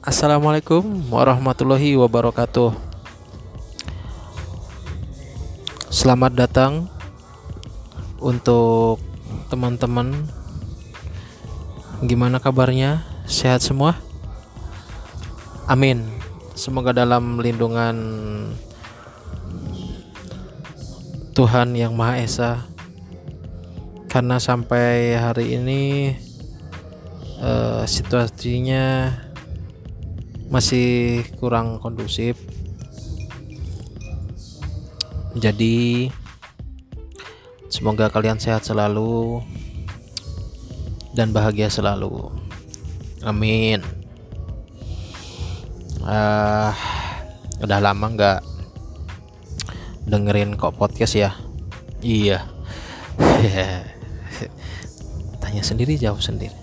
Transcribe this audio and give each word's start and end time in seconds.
Assalamualaikum 0.00 0.80
warahmatullahi 1.12 1.92
wabarakatuh. 1.92 2.72
Selamat 5.92 6.32
datang 6.32 6.88
untuk 8.16 8.96
teman-teman. 9.52 10.24
Gimana 12.00 12.40
kabarnya? 12.40 13.04
Sehat 13.28 13.60
semua? 13.60 14.00
Amin. 15.68 16.08
Semoga 16.56 16.96
dalam 16.96 17.44
lindungan 17.44 17.96
Tuhan 21.36 21.76
yang 21.76 21.92
Maha 21.92 22.24
Esa. 22.24 22.64
Karena 24.08 24.40
sampai 24.40 25.12
hari 25.12 25.60
ini 25.60 25.80
uh, 27.40 27.82
situasinya 27.88 29.16
masih 30.52 31.24
kurang 31.40 31.80
kondusif. 31.80 32.36
Jadi 35.38 36.10
semoga 37.70 38.10
kalian 38.10 38.42
sehat 38.42 38.66
selalu 38.66 39.40
dan 41.14 41.30
bahagia 41.30 41.70
selalu. 41.70 42.28
Amin. 43.22 43.80
Uh, 46.00 46.72
udah 47.60 47.78
lama 47.78 48.06
nggak 48.10 48.40
dengerin 50.10 50.58
kok 50.58 50.74
podcast 50.74 51.14
ya? 51.14 51.30
Iya. 52.02 52.42
Tanya 55.44 55.62
sendiri 55.62 55.94
jawab 55.94 56.24
sendiri 56.24 56.59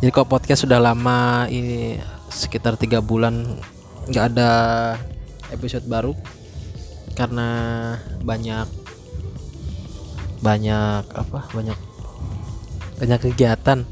jadi 0.00 0.16
kok 0.16 0.32
podcast 0.32 0.64
sudah 0.64 0.80
lama 0.80 1.44
ini 1.52 2.00
sekitar 2.32 2.80
tiga 2.80 3.04
bulan 3.04 3.60
nggak 4.08 4.26
ada 4.32 4.52
episode 5.52 5.84
baru. 5.84 6.16
Karena 7.12 7.48
banyak 8.24 8.64
banyak 10.40 11.04
apa 11.04 11.40
banyak 11.52 11.78
banyak 12.96 13.20
kegiatan. 13.28 13.84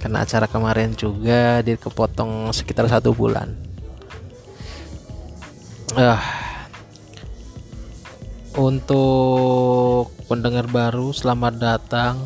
Karena 0.00 0.24
acara 0.24 0.48
kemarin 0.48 0.96
juga 0.96 1.60
dia 1.60 1.76
kepotong 1.76 2.48
sekitar 2.56 2.88
satu 2.88 3.12
bulan. 3.12 3.52
Uh, 5.92 6.16
untuk 8.56 10.08
pendengar 10.24 10.64
baru 10.64 11.12
selamat 11.12 11.60
datang 11.60 12.24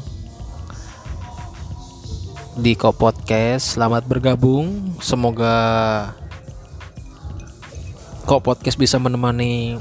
di 2.57 2.73
Ko 2.73 2.89
Podcast. 2.89 3.77
Selamat 3.77 4.09
bergabung. 4.09 4.97
Semoga 5.05 5.53
Ko 8.25 8.41
Podcast 8.41 8.81
bisa 8.81 8.97
menemani 8.97 9.77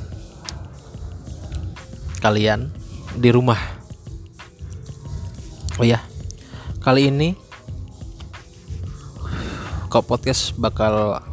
kalian 2.19 2.67
di 3.15 3.31
rumah. 3.31 3.59
Oh 5.79 5.87
ya. 5.87 6.03
Kali 6.83 7.07
ini 7.07 7.39
Ko 9.87 10.03
Podcast 10.03 10.51
bakal 10.59 11.23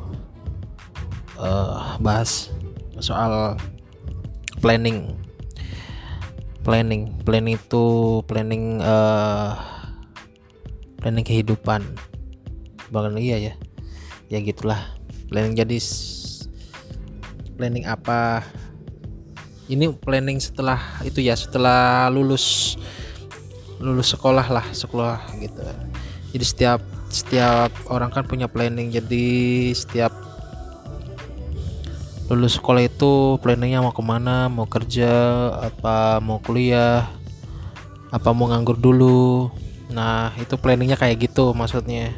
uh, 1.42 1.98
bahas 1.98 2.54
soal 3.02 3.58
planning. 4.62 5.18
Planning, 6.62 7.10
planning 7.26 7.58
itu 7.58 8.22
planning 8.30 8.78
uh, 8.78 9.71
planning 11.02 11.26
kehidupan. 11.26 11.82
Bahkan 12.94 13.18
iya 13.18 13.36
ya. 13.42 13.54
Ya 14.30 14.38
gitulah. 14.38 14.78
Planning 15.26 15.58
jadi 15.58 15.76
planning 17.58 17.84
apa? 17.90 18.46
Ini 19.66 19.90
planning 19.98 20.38
setelah 20.38 20.78
itu 21.02 21.18
ya 21.18 21.34
setelah 21.34 22.06
lulus 22.06 22.78
lulus 23.82 24.14
sekolah 24.14 24.46
lah 24.46 24.66
sekolah 24.70 25.18
gitu. 25.42 25.66
Jadi 26.32 26.44
setiap 26.46 26.80
setiap 27.10 27.74
orang 27.90 28.14
kan 28.14 28.22
punya 28.22 28.46
planning. 28.46 28.94
Jadi 28.94 29.74
setiap 29.74 30.14
lulus 32.30 32.56
sekolah 32.56 32.86
itu 32.86 33.36
planningnya 33.42 33.82
mau 33.82 33.92
ke 33.92 34.00
mana 34.00 34.48
mau 34.48 34.64
kerja 34.64 35.10
apa 35.52 36.16
mau 36.22 36.40
kuliah 36.40 37.04
apa 38.08 38.32
mau 38.32 38.48
nganggur 38.48 38.80
dulu 38.80 39.52
Nah, 39.92 40.32
itu 40.40 40.56
planningnya 40.56 40.96
kayak 40.96 41.28
gitu 41.28 41.52
maksudnya. 41.52 42.16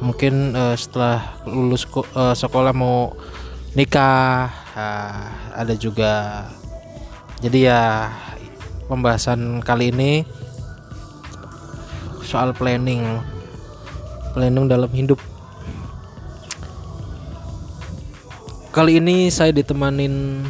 Mungkin 0.00 0.54
uh, 0.54 0.78
setelah 0.78 1.42
lulus 1.44 1.84
uh, 2.14 2.32
sekolah 2.32 2.70
mau 2.70 3.12
nikah, 3.74 4.48
uh, 4.78 5.26
ada 5.52 5.74
juga. 5.74 6.46
Jadi 7.42 7.66
ya 7.66 8.14
pembahasan 8.86 9.60
kali 9.60 9.90
ini 9.90 10.22
soal 12.22 12.54
planning, 12.54 13.02
planning 14.32 14.70
dalam 14.70 14.90
hidup. 14.94 15.18
Kali 18.70 19.02
ini 19.02 19.26
saya 19.34 19.50
ditemanin 19.50 20.46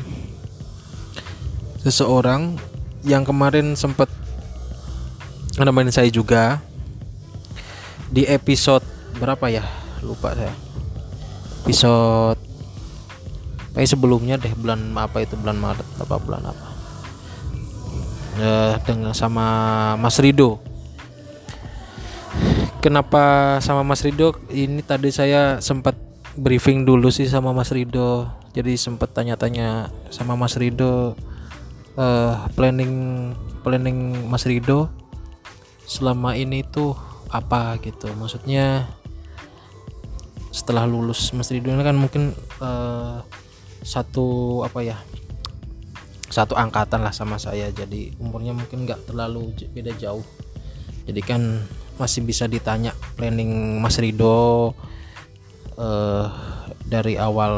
seseorang 1.80 2.60
yang 3.00 3.24
kemarin 3.24 3.72
sempat 3.72 4.12
nemenin 5.64 5.92
saya 5.92 6.08
juga. 6.08 6.62
Di 8.10 8.26
episode 8.26 8.82
berapa 9.20 9.46
ya? 9.52 9.62
Lupa 10.02 10.34
saya. 10.34 10.54
Episode 11.62 12.40
kayak 13.70 13.86
sebelumnya 13.86 14.34
deh 14.34 14.50
bulan 14.58 14.90
apa 14.98 15.22
itu? 15.22 15.38
Bulan 15.38 15.58
Maret 15.60 15.86
apa 16.02 16.16
bulan 16.18 16.42
apa? 16.50 16.66
Ya, 18.40 18.80
dengan 18.82 19.12
sama 19.12 19.46
Mas 20.00 20.16
Rido. 20.18 20.58
Kenapa 22.80 23.56
sama 23.60 23.84
Mas 23.84 24.00
Rido? 24.00 24.32
Ini 24.48 24.80
tadi 24.80 25.12
saya 25.12 25.60
sempat 25.60 25.94
briefing 26.34 26.88
dulu 26.88 27.12
sih 27.12 27.28
sama 27.28 27.52
Mas 27.52 27.68
Rido. 27.70 28.26
Jadi 28.50 28.74
sempat 28.74 29.14
tanya-tanya 29.14 29.92
sama 30.10 30.34
Mas 30.34 30.56
Rido 30.58 31.14
uh, 31.94 32.34
planning 32.56 33.30
planning 33.62 34.26
Mas 34.26 34.48
Rido 34.48 34.90
selama 35.90 36.38
ini 36.38 36.62
tuh 36.62 36.94
apa 37.34 37.74
gitu. 37.82 38.06
Maksudnya 38.14 38.86
setelah 40.54 40.86
lulus 40.86 41.34
Mas 41.34 41.50
Ridwan 41.50 41.82
kan 41.82 41.98
mungkin 41.98 42.30
uh, 42.62 43.26
satu 43.82 44.60
apa 44.62 44.86
ya 44.86 44.98
satu 46.30 46.54
angkatan 46.54 47.02
lah 47.02 47.10
sama 47.10 47.42
saya. 47.42 47.74
Jadi 47.74 48.14
umurnya 48.22 48.54
mungkin 48.54 48.86
nggak 48.86 49.10
terlalu 49.10 49.50
beda 49.74 49.90
jauh. 49.98 50.22
Jadi 51.10 51.20
kan 51.26 51.42
masih 51.98 52.22
bisa 52.22 52.46
ditanya 52.46 52.94
planning 53.18 53.82
Mas 53.82 53.98
Rido 53.98 54.70
uh, 55.74 56.26
dari 56.86 57.18
awal 57.18 57.54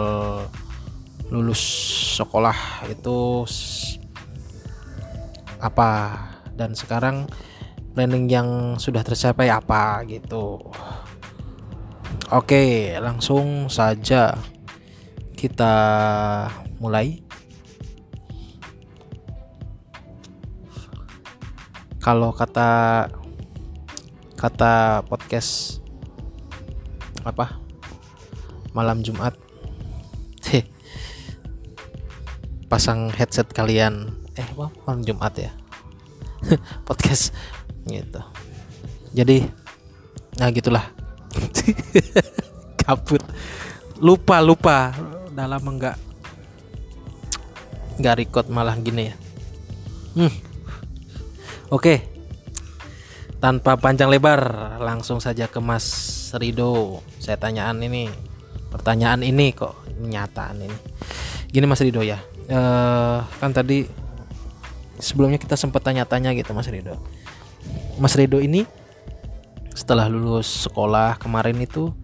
lulus 1.29 1.61
sekolah 2.17 2.89
itu 2.89 3.45
apa? 5.61 5.91
Dan 6.53 6.73
sekarang 6.77 7.29
planning 7.93 8.25
yang 8.25 8.81
sudah 8.81 9.05
tercapai 9.05 9.53
apa 9.53 10.01
gitu. 10.09 10.57
Oke, 12.33 12.97
langsung 12.97 13.69
saja 13.69 14.33
kita 15.37 15.75
mulai. 16.81 17.21
Kalau 22.01 22.33
kata 22.33 23.07
kata 24.41 25.05
podcast 25.07 25.79
apa? 27.23 27.61
Malam 28.73 29.05
Jumat. 29.05 29.37
Pasang 32.73 33.13
headset 33.13 33.53
kalian. 33.53 34.17
Eh? 34.41 34.49
Malam 34.89 35.05
Jumat 35.05 35.37
ya. 35.37 35.53
podcast 36.89 37.31
gitu. 37.87 38.21
Jadi 39.13 39.47
nah 40.41 40.49
gitulah. 40.53 40.85
Kabut. 42.83 43.23
Lupa 44.03 44.43
lupa. 44.43 44.93
Dalam 45.33 45.65
enggak 45.65 45.97
enggak 47.97 48.17
record 48.21 48.47
malah 48.53 48.77
gini 48.77 49.11
ya. 49.11 49.15
Hmm. 50.13 50.35
oke. 51.73 51.95
Tanpa 53.43 53.75
panjang 53.75 54.07
lebar 54.07 54.79
langsung 54.79 55.19
saja 55.19 55.51
ke 55.51 55.59
Mas 55.59 55.87
Rido. 56.37 57.03
Saya 57.19 57.41
tanyaan 57.41 57.83
ini 57.83 58.07
pertanyaan 58.71 59.27
ini 59.27 59.51
kok 59.51 59.75
nyataan 59.99 60.63
ini. 60.63 60.77
Gini 61.51 61.67
Mas 61.67 61.83
Rido 61.83 62.01
ya 62.05 62.33
uh, 62.51 63.19
kan 63.39 63.51
tadi 63.55 63.87
sebelumnya 64.99 65.39
kita 65.39 65.55
sempat 65.55 65.83
tanya-tanya 65.85 66.35
gitu 66.35 66.51
Mas 66.57 66.67
Rido 66.69 66.99
Mas 68.03 68.19
Rido 68.19 68.43
ini 68.43 68.67
setelah 69.71 70.11
lulus 70.11 70.67
sekolah 70.67 71.23
kemarin 71.23 71.55
itu 71.63 71.95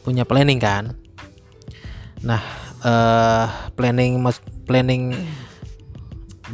punya 0.00 0.24
planning 0.24 0.56
kan? 0.56 0.96
Nah 2.24 2.40
eh 2.80 3.46
planning 3.76 4.16
mas 4.16 4.40
planning 4.64 5.12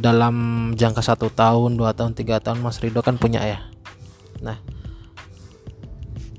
dalam 0.03 0.35
jangka 0.75 0.99
satu 0.99 1.31
tahun 1.31 1.79
dua 1.79 1.95
tahun 1.95 2.11
tiga 2.11 2.43
tahun 2.43 2.59
Mas 2.59 2.83
Rido 2.83 2.99
kan 2.99 3.15
punya 3.15 3.39
ya? 3.39 3.63
Nah 4.43 4.59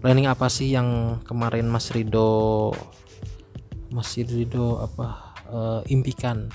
planning 0.04 0.28
apa 0.28 0.52
sih 0.52 0.68
yang 0.68 1.16
kemarin 1.24 1.64
Mas 1.64 1.88
Rido 1.96 2.76
Mas 3.88 4.12
Rido 4.20 4.84
apa 4.84 5.32
eh, 5.48 5.80
impikan? 5.88 6.52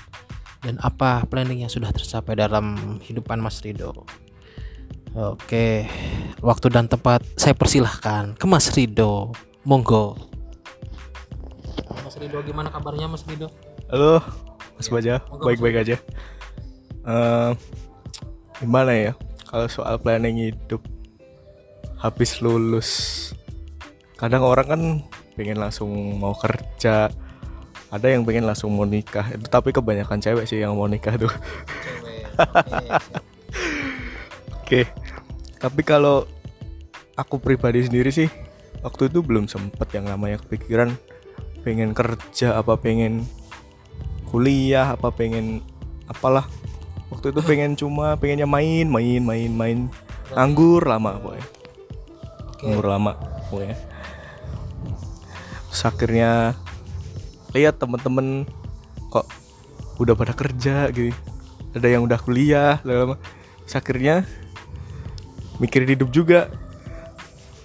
Dan 0.62 0.78
apa 0.84 1.26
planning 1.26 1.66
yang 1.66 1.72
sudah 1.72 1.90
tercapai 1.90 2.38
dalam 2.38 3.00
hidupan 3.02 3.42
Mas 3.42 3.58
Rido 3.64 4.06
Oke 5.18 5.90
waktu 6.40 6.66
dan 6.72 6.86
tempat 6.86 7.20
saya 7.36 7.52
persilahkan 7.52 8.38
ke 8.38 8.46
Mas 8.46 8.70
Rido 8.72 9.34
monggo 9.66 10.16
Mas 12.06 12.16
Rido 12.16 12.40
gimana 12.46 12.70
kabarnya 12.70 13.10
Mas 13.10 13.26
Rido 13.26 13.50
Halo, 13.90 14.22
Mas 14.78 14.86
Baja, 14.86 15.18
Monggo, 15.26 15.50
baik-baik 15.50 15.82
aja. 15.82 15.96
Eh, 17.02 17.50
gimana 18.62 18.94
ya? 18.94 19.12
Kalau 19.50 19.66
soal 19.66 19.98
planning 19.98 20.46
hidup 20.46 20.78
habis 21.98 22.38
lulus, 22.38 22.90
kadang 24.14 24.46
orang 24.46 24.66
kan 24.70 24.82
pengen 25.34 25.58
langsung 25.58 25.90
mau 26.22 26.38
kerja, 26.38 27.10
ada 27.90 28.06
yang 28.06 28.22
pengen 28.22 28.46
langsung 28.46 28.70
mau 28.70 28.86
nikah. 28.86 29.26
Itu 29.34 29.50
tapi 29.50 29.74
kebanyakan 29.74 30.22
cewek 30.22 30.46
sih 30.46 30.62
yang 30.62 30.78
mau 30.78 30.86
nikah 30.86 31.18
tuh. 31.18 31.34
cewek 31.82 33.26
Oke, 34.70 34.86
tapi 35.58 35.82
kalau 35.82 36.30
aku 37.18 37.42
pribadi 37.42 37.82
sendiri 37.82 38.14
sih, 38.14 38.30
waktu 38.86 39.10
itu 39.10 39.18
belum 39.18 39.50
sempet 39.50 39.90
yang 39.98 40.06
namanya 40.06 40.38
kepikiran 40.46 40.94
pengen 41.66 41.90
kerja 41.90 42.54
apa 42.54 42.78
pengen 42.78 43.26
kuliah 44.30 44.94
apa 44.94 45.10
pengen 45.10 45.58
apalah. 46.06 46.46
Waktu 47.10 47.34
itu 47.34 47.42
pengen 47.42 47.74
cuma 47.74 48.14
pengennya 48.14 48.46
main 48.46 48.86
main 48.86 49.18
main 49.18 49.50
main. 49.50 49.78
Nganggur 50.38 50.86
lama 50.86 51.18
pokoknya. 51.18 51.46
Nganggur 52.62 52.86
lama 52.86 53.12
pokoknya. 53.50 53.76
Terus 55.66 55.82
akhirnya 55.82 56.54
lihat 57.58 57.74
temen-temen 57.82 58.46
kok 59.10 59.26
udah 59.98 60.14
pada 60.14 60.30
kerja 60.30 60.94
gitu. 60.94 61.10
Ada 61.74 61.90
yang 61.90 62.06
udah 62.06 62.22
kuliah 62.22 62.78
lama 62.86 63.18
akhirnya 63.70 64.26
mikirin 65.60 65.92
hidup 65.94 66.08
juga. 66.10 66.48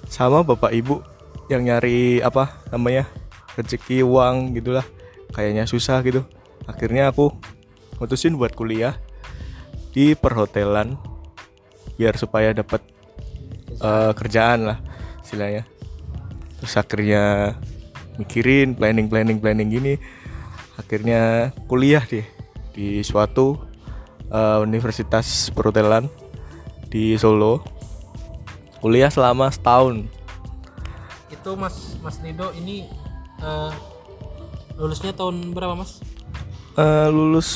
Sama 0.06 0.45
bapak 0.45 0.75
ibu 0.75 1.01
yang 1.50 1.65
nyari 1.65 2.21
apa 2.21 2.62
namanya 2.69 3.09
rezeki 3.56 4.03
uang 4.06 4.53
gitulah. 4.53 4.86
Kayaknya 5.33 5.65
susah 5.65 6.03
gitu. 6.06 6.21
Akhirnya 6.69 7.09
aku 7.09 7.33
mutusin 7.97 8.36
buat 8.36 8.53
kuliah 8.53 9.00
di 9.95 10.12
perhotelan 10.13 11.00
biar 11.95 12.19
supaya 12.19 12.51
dapat 12.51 12.83
eh, 13.80 14.12
kerjaan 14.13 14.75
lah 14.75 14.77
istilahnya. 15.24 15.63
Terus 16.59 16.74
akhirnya 16.75 17.56
mikirin 18.19 18.75
planning 18.75 19.07
planning 19.07 19.39
planning 19.39 19.69
gini. 19.71 19.94
Akhirnya 20.75 21.51
kuliah 21.71 22.03
deh 22.03 22.27
di 22.75 23.00
suatu 23.03 23.56
eh, 24.27 24.59
universitas 24.63 25.51
perhotelan 25.56 26.12
di 26.92 27.15
Solo 27.19 27.75
kuliah 28.86 29.10
selama 29.10 29.50
setahun. 29.50 30.06
Itu 31.34 31.58
Mas 31.58 31.98
Mas 32.06 32.22
Rido 32.22 32.54
ini 32.54 32.86
eh, 33.42 33.72
lulusnya 34.78 35.10
tahun 35.10 35.58
berapa 35.58 35.74
Mas? 35.74 36.06
Eh, 36.78 37.10
lulus 37.10 37.50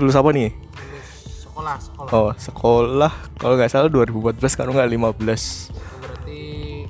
lulus 0.00 0.16
apa 0.16 0.32
nih? 0.32 0.56
Lulus 0.56 1.10
sekolah 1.44 1.76
sekolah. 1.76 2.10
Oh 2.16 2.30
sekolah. 2.32 3.12
Kalau 3.36 3.54
nggak 3.60 3.68
salah 3.68 3.92
2014 3.92 4.40
kalau 4.56 4.72
nggak 4.72 4.88
15 4.88 5.68
berarti 6.00 6.40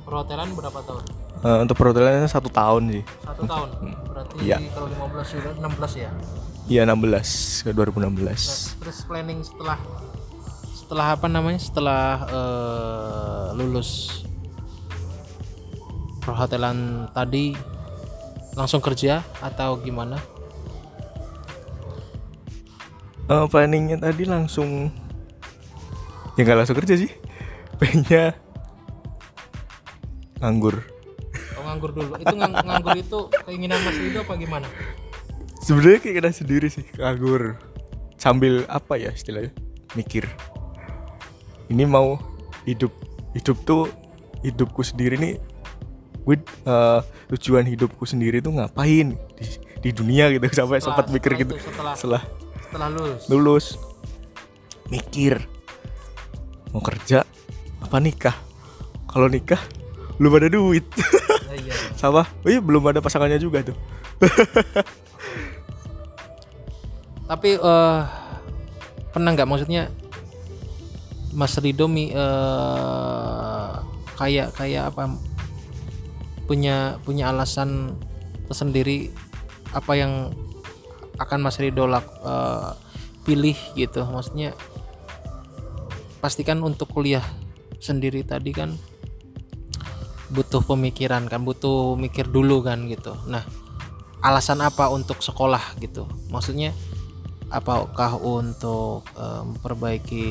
perhotelan 0.06 0.48
berapa 0.54 0.78
tahun? 0.78 1.02
Eh, 1.42 1.58
untuk 1.66 1.74
perhotelannya 1.74 2.30
satu 2.30 2.46
tahun 2.54 2.82
sih. 2.94 3.02
Satu 3.26 3.42
tahun? 3.42 3.68
Berarti 4.06 4.34
Iya. 4.38 4.62
kalau 4.70 4.86
15 4.86 5.26
sudah 5.34 5.52
16 5.58 5.92
ya? 5.98 6.10
Iya 6.64 6.80
16 6.86 7.66
ke 7.66 7.70
2016 7.74 8.06
Nah, 8.06 8.78
terus 8.86 8.98
planning 9.02 9.42
setelah 9.42 9.76
setelah 10.94 11.18
apa 11.18 11.26
namanya? 11.26 11.58
Setelah 11.58 12.06
eh, 12.30 13.46
lulus 13.58 14.22
perhotelan 16.22 17.10
tadi 17.10 17.50
langsung 18.54 18.78
kerja 18.78 19.26
atau 19.42 19.74
gimana? 19.82 20.22
Eh, 23.26 23.46
planningnya 23.50 23.98
tadi 23.98 24.22
langsung 24.22 24.86
ya 26.38 26.46
nggak 26.46 26.62
langsung 26.62 26.78
kerja 26.78 26.94
sih. 26.94 27.10
Pengennya 27.74 28.38
nganggur. 30.38 30.78
Oh 31.58 31.62
nganggur 31.66 31.90
dulu. 31.90 32.22
Itu 32.22 32.38
ngang- 32.38 32.54
nganggur 32.62 32.94
itu 32.94 33.18
keinginan 33.50 33.82
Mas 33.82 33.98
Rido 33.98 34.22
apa 34.22 34.38
gimana? 34.38 34.70
Sebenarnya 35.58 35.98
kayak 36.06 36.22
kita 36.22 36.30
sendiri 36.30 36.70
sih 36.70 36.86
nganggur. 36.94 37.58
Sambil 38.14 38.62
apa 38.70 38.94
ya 38.94 39.10
istilahnya? 39.10 39.50
Mikir 39.98 40.30
ini 41.68 41.84
mau 41.84 42.20
hidup 42.64 42.92
hidup 43.32 43.56
tuh 43.64 43.88
hidupku 44.44 44.84
sendiri 44.84 45.16
nih 45.16 45.34
gue 46.24 46.36
eh, 46.40 47.00
tujuan 47.36 47.68
hidupku 47.68 48.08
sendiri 48.08 48.40
tuh 48.40 48.56
ngapain 48.56 49.12
di, 49.12 49.44
di 49.84 49.90
dunia 49.92 50.32
gitu. 50.32 50.44
Sampai 50.64 50.80
sempat 50.80 51.12
mikir 51.12 51.36
setelah 51.36 51.44
gitu. 51.44 51.54
itu, 51.56 51.64
setelah- 51.68 51.96
setelah 51.96 52.22
setelah 52.64 52.88
lulus. 52.90 53.22
lulus 53.30 53.66
mikir 54.88 55.40
mau 56.72 56.82
kerja 56.82 57.22
apa 57.84 57.96
nikah? 58.00 58.36
Kalau 59.06 59.30
nikah 59.30 59.60
belum 60.18 60.32
ada 60.42 60.48
duit. 60.50 60.82
Ya, 61.50 61.54
iya. 61.60 61.74
sama 62.00 62.26
oh 62.26 62.50
iya 62.50 62.58
belum 62.58 62.82
ada 62.90 62.98
pasangannya 62.98 63.38
juga 63.38 63.62
tuh. 63.62 63.76
Tapi 67.30 67.50
eh 67.56 68.00
pernah 69.12 69.30
nggak? 69.32 69.48
Maksudnya 69.48 69.88
Mas 71.34 71.58
Rido 71.58 71.90
eh, 71.90 72.10
kayak 74.14 74.54
kayak 74.54 74.94
apa 74.94 75.18
punya 76.46 77.02
punya 77.02 77.34
alasan 77.34 77.98
tersendiri 78.46 79.10
apa 79.74 79.92
yang 79.98 80.30
akan 81.18 81.40
Mas 81.42 81.58
Rido 81.58 81.90
lak, 81.90 82.06
eh, 82.06 82.70
pilih 83.26 83.58
gitu. 83.74 84.06
Maksudnya 84.06 84.54
pastikan 86.22 86.62
untuk 86.62 86.88
kuliah 86.94 87.24
sendiri 87.82 88.24
tadi 88.24 88.54
kan 88.54 88.72
butuh 90.32 90.64
pemikiran 90.64 91.28
kan 91.28 91.44
butuh 91.44 91.98
mikir 91.98 92.30
dulu 92.30 92.62
kan 92.62 92.86
gitu. 92.86 93.12
Nah 93.26 93.42
alasan 94.24 94.62
apa 94.62 94.88
untuk 94.88 95.20
sekolah 95.20 95.76
gitu? 95.82 96.08
Maksudnya 96.32 96.72
apakah 97.54 98.18
untuk 98.18 99.06
eh, 99.14 99.42
memperbaiki 99.46 100.24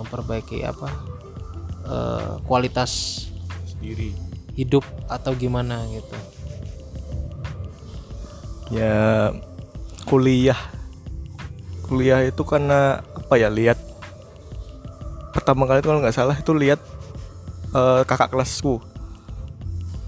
memperbaiki 0.00 0.64
apa 0.64 0.88
eh, 1.84 2.32
kualitas 2.48 3.24
sendiri. 3.68 4.16
hidup 4.56 4.84
atau 5.08 5.36
gimana 5.36 5.84
gitu? 5.92 6.16
Ya 8.72 9.32
kuliah. 10.08 10.58
Kuliah 11.84 12.24
itu 12.24 12.40
karena 12.44 13.04
apa 13.04 13.34
ya 13.36 13.52
lihat. 13.52 13.76
Pertama 15.36 15.68
kali 15.68 15.84
itu 15.84 15.88
kalau 15.88 16.00
nggak 16.00 16.16
salah 16.16 16.36
itu 16.36 16.52
lihat 16.56 16.80
eh, 17.76 18.02
kakak 18.08 18.32
kelasku 18.32 18.80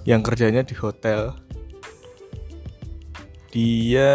yang 0.09 0.25
kerjanya 0.25 0.65
di 0.65 0.77
hotel. 0.77 1.37
Dia 3.53 4.13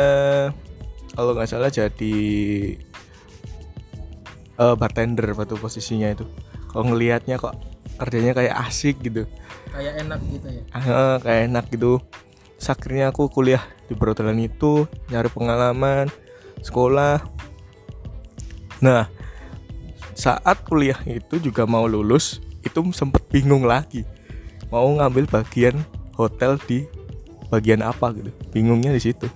kalau 1.19 1.35
nggak 1.35 1.51
salah 1.51 1.67
jadi 1.67 2.15
eh, 4.55 4.75
bartender 4.79 5.35
waktu 5.35 5.59
posisinya 5.59 6.15
itu. 6.15 6.23
Kalau 6.71 6.95
ngelihatnya 6.95 7.35
kok 7.35 7.59
kerjanya 7.99 8.31
kayak 8.31 8.55
asik 8.63 9.03
gitu. 9.03 9.27
Kayak 9.75 10.07
enak 10.07 10.19
gitu 10.31 10.47
ya? 10.47 10.63
Ah, 10.71 11.19
kayak 11.19 11.51
enak 11.51 11.65
gitu. 11.75 11.99
Terus 12.55 12.71
akhirnya 12.71 13.11
aku 13.11 13.27
kuliah 13.27 13.59
di 13.91 13.99
perhotelan 13.99 14.39
itu 14.39 14.87
nyari 15.11 15.27
pengalaman 15.27 16.07
sekolah. 16.63 17.19
Nah 18.79 19.11
saat 20.15 20.63
kuliah 20.63 21.03
itu 21.03 21.35
juga 21.43 21.67
mau 21.67 21.83
lulus 21.83 22.39
itu 22.63 22.79
sempet 22.95 23.27
bingung 23.27 23.67
lagi. 23.67 24.07
Mau 24.71 24.87
ngambil 24.87 25.27
bagian 25.27 25.75
hotel 26.15 26.55
di 26.63 26.87
bagian 27.51 27.83
apa 27.83 28.15
gitu. 28.15 28.31
Bingungnya 28.55 28.95
di 28.95 29.03
situ. 29.03 29.27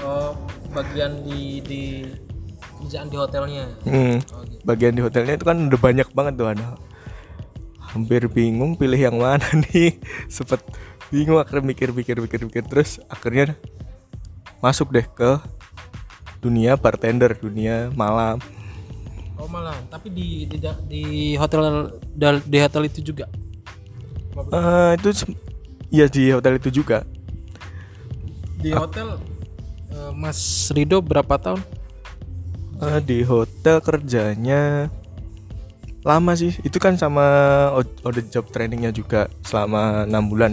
Oh 0.00 0.43
bagian 0.74 1.22
di 1.22 1.62
di 1.62 1.82
kerjaan 2.82 3.08
di 3.08 3.16
hotelnya. 3.16 3.64
Hmm, 3.86 4.18
oh, 4.34 4.42
gitu. 4.44 4.60
bagian 4.66 4.92
di 4.92 5.00
hotelnya 5.00 5.34
itu 5.38 5.46
kan 5.46 5.56
udah 5.70 5.80
banyak 5.80 6.08
banget 6.12 6.34
tuh 6.36 6.48
ada 6.50 6.76
hampir 7.94 8.26
bingung 8.26 8.74
pilih 8.74 8.98
yang 8.98 9.16
mana 9.16 9.46
nih. 9.70 9.96
Sempet 10.26 10.60
bingung 11.08 11.38
akhirnya 11.38 11.64
mikir 11.64 11.88
mikir 11.94 12.18
mikir 12.18 12.40
mikir. 12.44 12.62
Terus 12.66 12.98
akhirnya 13.06 13.54
masuk 14.58 14.90
deh 14.90 15.06
ke 15.06 15.38
dunia 16.44 16.76
bartender 16.76 17.32
dunia 17.32 17.88
malam. 17.96 18.42
Oh 19.34 19.50
malah, 19.50 19.74
tapi 19.90 20.12
di 20.14 20.46
di, 20.46 20.56
di 20.86 21.02
hotel 21.34 21.90
di 22.44 22.58
hotel 22.60 22.82
itu 22.86 23.00
juga. 23.00 23.26
Eh, 24.34 24.90
itu 24.98 25.10
ya 25.90 26.06
di 26.10 26.30
hotel 26.30 26.58
itu 26.58 26.70
juga. 26.70 27.02
Di 28.58 28.70
hotel 28.72 29.20
Mas 30.12 30.38
Rido 30.68 30.98
berapa 30.98 31.36
tahun? 31.36 31.60
Eh, 32.76 33.00
di 33.00 33.18
hotel 33.22 33.78
kerjanya 33.78 34.90
lama 36.02 36.32
sih 36.34 36.52
itu 36.60 36.76
kan 36.76 36.94
sama 36.94 37.24
o- 37.72 37.96
on 38.02 38.12
the 38.12 38.22
job 38.22 38.44
trainingnya 38.46 38.90
juga 38.90 39.24
selama 39.40 40.04
enam 40.04 40.26
bulan 40.26 40.52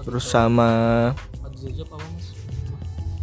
terus 0.00 0.24
sama? 0.24 1.12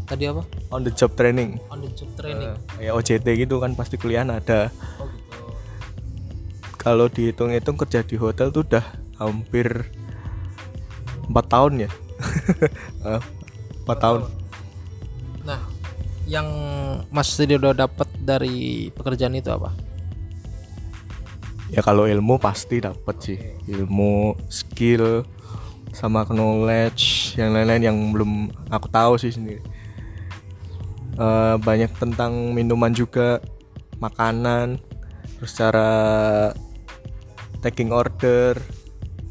Tadi 0.04 0.28
apa? 0.28 0.44
on 0.70 0.82
the 0.82 0.92
job 0.92 1.16
training 1.16 1.56
On 1.68 1.80
the 1.80 1.88
job 1.90 2.12
training. 2.14 2.52
kayak 2.70 2.94
OJT 2.94 3.26
gitu 3.38 3.58
kan 3.58 3.74
pasti 3.74 3.96
kuliah 3.96 4.22
ada 4.22 4.68
Oh 5.00 5.08
gitu. 5.08 5.40
kalau 6.76 7.08
dihitung-hitung 7.08 7.74
kerja 7.76 8.02
di 8.02 8.16
hotel 8.16 8.52
tuh 8.52 8.62
udah 8.62 8.84
hampir 9.18 9.88
empat 11.24 11.46
tahun 11.48 11.88
ya 11.88 11.90
Eh, 13.08 13.22
empat 13.82 13.98
tahun 13.98 14.20
Nah, 14.22 14.30
yang 16.32 16.48
Mas 17.12 17.36
Rido 17.36 17.76
dapat 17.76 18.08
dari 18.24 18.88
pekerjaan 18.96 19.36
itu 19.36 19.52
apa? 19.52 19.76
ya 21.72 21.80
kalau 21.80 22.04
ilmu 22.06 22.36
pasti 22.38 22.84
dapat 22.84 23.16
sih. 23.24 23.40
Ilmu 23.66 24.36
skill 24.52 25.24
sama 25.96 26.28
knowledge 26.28 27.36
yang 27.40 27.56
lain-lain 27.56 27.84
yang 27.84 27.98
belum 28.12 28.52
aku 28.68 28.88
tahu 28.92 29.16
sih 29.16 29.32
sendiri. 29.32 29.64
Eh, 31.16 31.56
banyak 31.60 31.92
tentang 32.00 32.56
minuman 32.56 32.92
juga 32.92 33.40
makanan 34.04 34.80
terus 35.40 35.58
cara 35.58 35.90
taking 37.64 37.90
order 37.90 38.56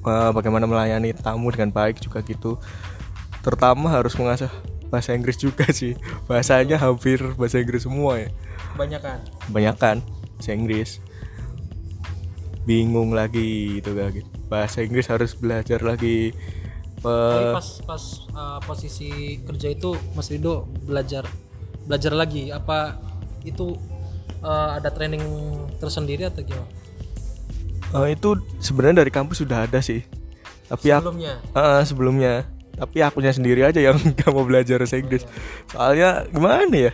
eh, 0.05 0.31
bagaimana 0.33 0.65
melayani 0.65 1.13
tamu 1.13 1.53
dengan 1.53 1.71
baik 1.73 2.01
juga 2.01 2.25
gitu. 2.25 2.57
Terutama 3.41 3.89
harus 3.89 4.17
mengasah 4.17 4.53
bahasa 4.91 5.15
Inggris 5.15 5.39
juga 5.39 5.65
sih. 5.71 5.95
Bahasanya 6.27 6.77
hampir 6.77 7.23
bahasa 7.39 7.63
Inggris 7.63 7.87
semua 7.87 8.21
ya. 8.21 8.29
Banyak 8.77 9.01
kan? 9.01 9.19
kebanyakan 9.49 10.03
bahasa 10.37 10.53
Inggris. 10.53 10.91
Bingung 12.69 13.17
lagi 13.17 13.81
gitu 13.81 13.97
kan 13.97 14.13
bahasa 14.51 14.83
Inggris 14.83 15.07
harus 15.07 15.33
belajar 15.39 15.79
lagi. 15.81 16.35
Tapi 17.01 17.57
pas 17.57 17.69
pas 17.87 18.03
uh, 18.37 18.59
posisi 18.61 19.41
kerja 19.41 19.73
itu 19.73 19.97
Mas 20.13 20.29
Rido 20.29 20.69
belajar 20.85 21.25
belajar 21.87 22.13
lagi. 22.13 22.51
Apa 22.53 22.99
itu 23.47 23.79
uh, 24.45 24.77
ada 24.77 24.91
training 24.93 25.23
tersendiri 25.81 26.29
atau 26.29 26.45
gimana? 26.45 26.69
eh, 27.91 28.15
itu 28.15 28.39
sebenarnya 28.63 29.03
dari 29.07 29.13
kampus 29.15 29.41
sudah 29.41 29.65
ada 29.65 29.81
sih. 29.81 30.05
Tapi 30.69 30.87
aku 30.93 31.11
Sebelumnya. 31.11 31.35
eh, 31.57 31.83
sebelumnya 31.83 32.35
tapi 32.81 33.05
akunya 33.05 33.29
sendiri 33.29 33.61
aja 33.61 33.77
yang 33.77 34.01
gak 34.17 34.33
mau 34.33 34.49
belajar 34.49 34.81
bahasa 34.81 34.97
Inggris. 34.97 35.29
Soalnya 35.69 36.25
gimana 36.33 36.89
ya? 36.89 36.93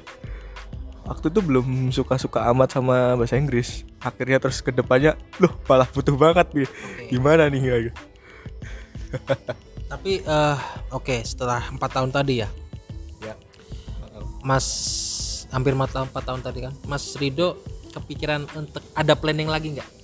Waktu 1.07 1.31
itu 1.31 1.39
belum 1.39 1.95
suka-suka 1.95 2.43
amat 2.51 2.75
sama 2.75 3.15
bahasa 3.15 3.39
Inggris. 3.39 3.87
Akhirnya 4.03 4.43
terus 4.43 4.59
ke 4.59 4.75
depannya 4.75 5.15
loh 5.39 5.55
malah 5.71 5.87
butuh 5.87 6.19
banget 6.19 6.51
nih. 6.51 6.69
Gimana 7.15 7.47
nih? 7.47 7.63
Ya 7.63 7.77
Tapi 9.95 10.27
eh 10.27 10.59
oke 10.91 11.23
setelah 11.23 11.63
empat 11.71 11.91
tahun 11.95 12.11
tadi 12.11 12.43
ya, 12.43 12.51
ya. 13.23 13.39
Mas 14.43 14.67
hampir 15.55 15.79
empat 15.79 15.95
tahun, 15.95 16.11
empat 16.11 16.25
tahun 16.27 16.41
tadi 16.43 16.59
kan, 16.67 16.75
Mas 16.91 17.15
Rido 17.15 17.63
kepikiran 17.95 18.51
untuk 18.59 18.83
ada 18.99 19.15
planning 19.15 19.47
lagi 19.47 19.79
nggak? 19.79 19.97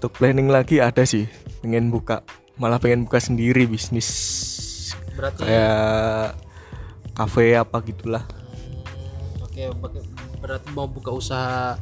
untuk 0.00 0.16
planning 0.16 0.48
lagi 0.48 0.80
ada 0.80 1.04
sih. 1.04 1.28
Pengen 1.60 1.92
buka 1.92 2.24
malah 2.60 2.76
pengen 2.76 3.08
buka 3.08 3.16
sendiri 3.16 3.64
bisnis. 3.64 4.12
Berarti 5.16 5.48
kayak 5.48 6.36
kafe 7.16 7.56
apa 7.56 7.80
gitulah. 7.80 8.28
Oke 9.40 9.64
berarti 10.40 10.68
mau 10.76 10.84
buka 10.84 11.08
usaha 11.08 11.80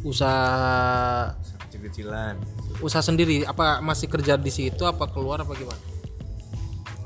usaha 0.00 1.36
kecil-kecilan. 1.68 2.40
usaha 2.80 3.04
sendiri. 3.04 3.44
Apa 3.44 3.84
masih 3.84 4.08
kerja 4.08 4.40
di 4.40 4.48
situ? 4.48 4.88
Apa 4.88 5.12
keluar? 5.12 5.44
Apa 5.44 5.52
gimana? 5.52 5.80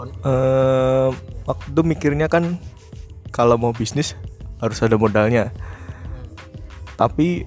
eh 0.03 1.09
waktu 1.47 1.81
mikirnya 1.87 2.27
kan 2.27 2.59
kalau 3.31 3.55
mau 3.55 3.71
bisnis 3.71 4.15
harus 4.63 4.79
ada 4.79 4.95
modalnya. 4.95 5.51
Tapi 6.95 7.47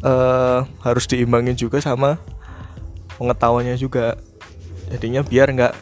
eh 0.00 0.60
harus 0.84 1.04
diimbangin 1.04 1.56
juga 1.56 1.84
sama 1.84 2.16
pengetahuannya 3.18 3.76
juga 3.80 4.16
jadinya 4.88 5.20
biar 5.20 5.48
nggak 5.52 5.74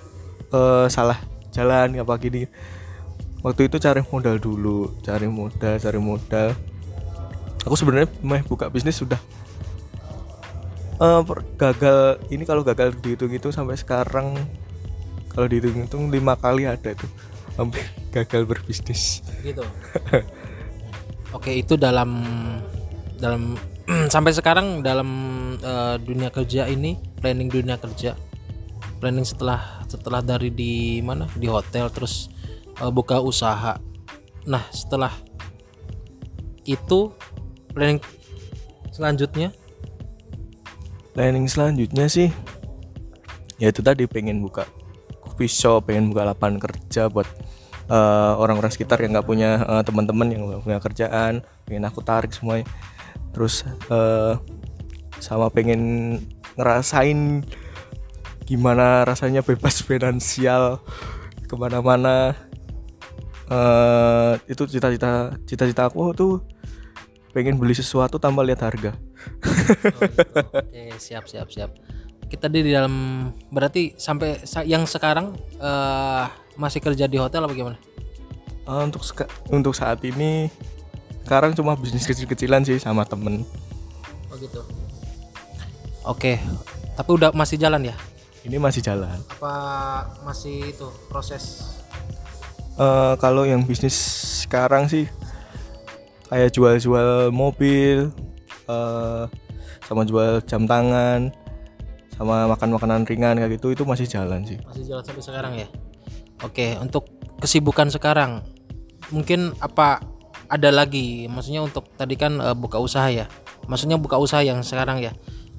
eh, 0.52 0.86
salah 0.90 1.18
jalan 1.54 1.96
apa 1.96 2.14
gini 2.20 2.44
waktu 3.40 3.70
itu 3.70 3.78
cari 3.78 4.02
modal 4.02 4.36
dulu 4.36 4.92
cari 5.06 5.30
modal 5.30 5.74
cari 5.78 6.00
modal. 6.02 6.48
Aku 7.66 7.74
sebenarnya 7.74 8.06
mau 8.22 8.38
buka 8.46 8.70
bisnis 8.70 9.02
sudah. 9.02 9.18
Per- 10.96 11.44
gagal 11.60 12.22
ini 12.30 12.46
kalau 12.46 12.62
gagal 12.62 12.94
dihitung 13.02 13.34
itu 13.34 13.50
sampai 13.50 13.74
sekarang 13.76 14.38
kalau 15.34 15.44
dihitung-hitung 15.50 16.08
lima 16.08 16.38
kali 16.38 16.64
ada 16.64 16.94
itu 16.94 17.04
hampir 17.58 17.84
gagal 18.14 18.46
berbisnis. 18.46 19.20
Gitu? 19.42 19.66
Oke 21.36 21.58
itu 21.58 21.74
dalam 21.74 22.22
dalam 23.18 23.58
sampai 24.14 24.32
sekarang 24.32 24.80
dalam 24.86 25.10
eh, 25.58 25.96
dunia 26.00 26.30
kerja 26.30 26.70
ini 26.70 26.96
planning 27.18 27.50
dunia 27.50 27.76
kerja 27.82 28.14
planning 28.98 29.26
setelah 29.26 29.84
setelah 29.86 30.20
dari 30.24 30.50
di 30.50 30.98
mana? 31.04 31.28
Di 31.36 31.46
hotel 31.46 31.88
terus 31.92 32.32
eh, 32.80 32.92
buka 32.92 33.20
usaha. 33.20 33.78
Nah 34.46 34.64
setelah 34.72 35.12
itu 36.66 37.12
planning 37.72 38.02
selanjutnya? 38.90 39.54
Planning 41.14 41.46
selanjutnya 41.48 42.06
sih 42.10 42.28
ya 43.56 43.72
itu 43.72 43.80
tadi 43.80 44.04
pengen 44.04 44.44
buka 44.44 44.68
coffee 45.24 45.48
shop 45.48 45.88
pengen 45.88 46.12
buka 46.12 46.28
lapangan 46.28 46.60
kerja 46.60 47.08
buat 47.08 47.24
eh, 47.88 48.32
orang-orang 48.36 48.72
sekitar 48.72 49.00
yang 49.00 49.16
nggak 49.16 49.28
punya 49.28 49.50
eh, 49.64 49.82
teman-teman 49.84 50.26
yang 50.28 50.40
nggak 50.44 50.62
punya 50.64 50.78
kerjaan 50.80 51.32
pengen 51.64 51.84
aku 51.88 52.00
tarik 52.04 52.32
semuanya. 52.32 52.68
Terus 53.32 53.64
eh, 53.92 54.34
sama 55.20 55.48
pengen 55.48 56.16
ngerasain 56.56 57.44
gimana 58.46 59.02
rasanya 59.02 59.42
bebas 59.42 59.82
finansial? 59.82 60.80
Ke 61.50 61.54
mana-mana? 61.58 62.34
Eh 63.46 64.32
itu 64.50 64.62
cita-cita 64.66 65.34
cita-cita 65.46 65.86
aku 65.86 66.10
tuh 66.14 66.32
pengen 67.30 67.58
beli 67.60 67.74
sesuatu 67.74 68.18
tanpa 68.18 68.42
lihat 68.46 68.62
harga. 68.64 68.94
Oke 69.98 70.94
siap 70.98 71.26
siap 71.26 71.50
siap. 71.50 71.70
Kita 72.26 72.50
di 72.50 72.66
dalam 72.66 73.28
berarti 73.54 73.94
sampai 73.94 74.42
sa- 74.42 74.66
yang 74.66 74.82
sekarang 74.86 75.34
eh, 75.62 76.24
masih 76.58 76.82
kerja 76.82 77.06
di 77.06 77.18
hotel 77.22 77.46
apa 77.46 77.54
gimana? 77.54 77.78
Eh, 78.66 78.82
untuk 78.82 79.02
untuk 79.50 79.74
saat 79.78 80.02
ini 80.02 80.50
sekarang 81.22 81.54
cuma 81.54 81.78
bisnis 81.78 82.06
kecil-kecilan 82.06 82.66
sih 82.66 82.78
sama 82.82 83.06
temen. 83.06 83.46
Oh 84.30 84.34
gitu. 84.38 84.62
Oke, 86.06 86.38
tapi 86.98 87.10
udah 87.14 87.30
masih 87.34 87.58
jalan 87.58 87.90
ya? 87.90 87.96
Ini 88.46 88.56
masih 88.62 88.80
jalan 88.80 89.18
Apa 89.36 89.54
masih 90.22 90.70
itu 90.70 90.86
proses? 91.10 91.66
Eh, 92.78 93.14
kalau 93.18 93.42
yang 93.42 93.66
bisnis 93.66 93.96
sekarang 94.46 94.86
sih 94.86 95.10
kayak 96.30 96.54
jual-jual 96.54 97.34
mobil 97.34 98.14
eh, 98.70 99.24
sama 99.82 100.02
jual 100.06 100.38
jam 100.46 100.68
tangan 100.68 101.34
sama 102.16 102.48
makan 102.48 102.76
makanan 102.80 103.00
ringan 103.04 103.36
kayak 103.36 103.60
gitu 103.60 103.76
itu 103.76 103.82
masih 103.84 104.06
jalan 104.08 104.40
sih 104.46 104.56
Masih 104.64 104.84
jalan 104.88 105.02
sampai 105.04 105.24
sekarang 105.24 105.52
ya? 105.58 105.68
Oke, 106.44 106.76
untuk 106.78 107.08
kesibukan 107.40 107.88
sekarang 107.88 108.44
mungkin 109.08 109.56
apa 109.58 110.04
ada 110.46 110.70
lagi? 110.70 111.26
Maksudnya 111.26 111.64
untuk 111.64 111.90
tadi 111.98 112.14
kan 112.14 112.38
eh, 112.38 112.54
buka 112.56 112.78
usaha 112.78 113.08
ya? 113.10 113.26
Maksudnya 113.66 113.98
buka 113.98 114.20
usaha 114.20 114.44
yang 114.46 114.62
sekarang 114.62 115.02
ya? 115.02 115.10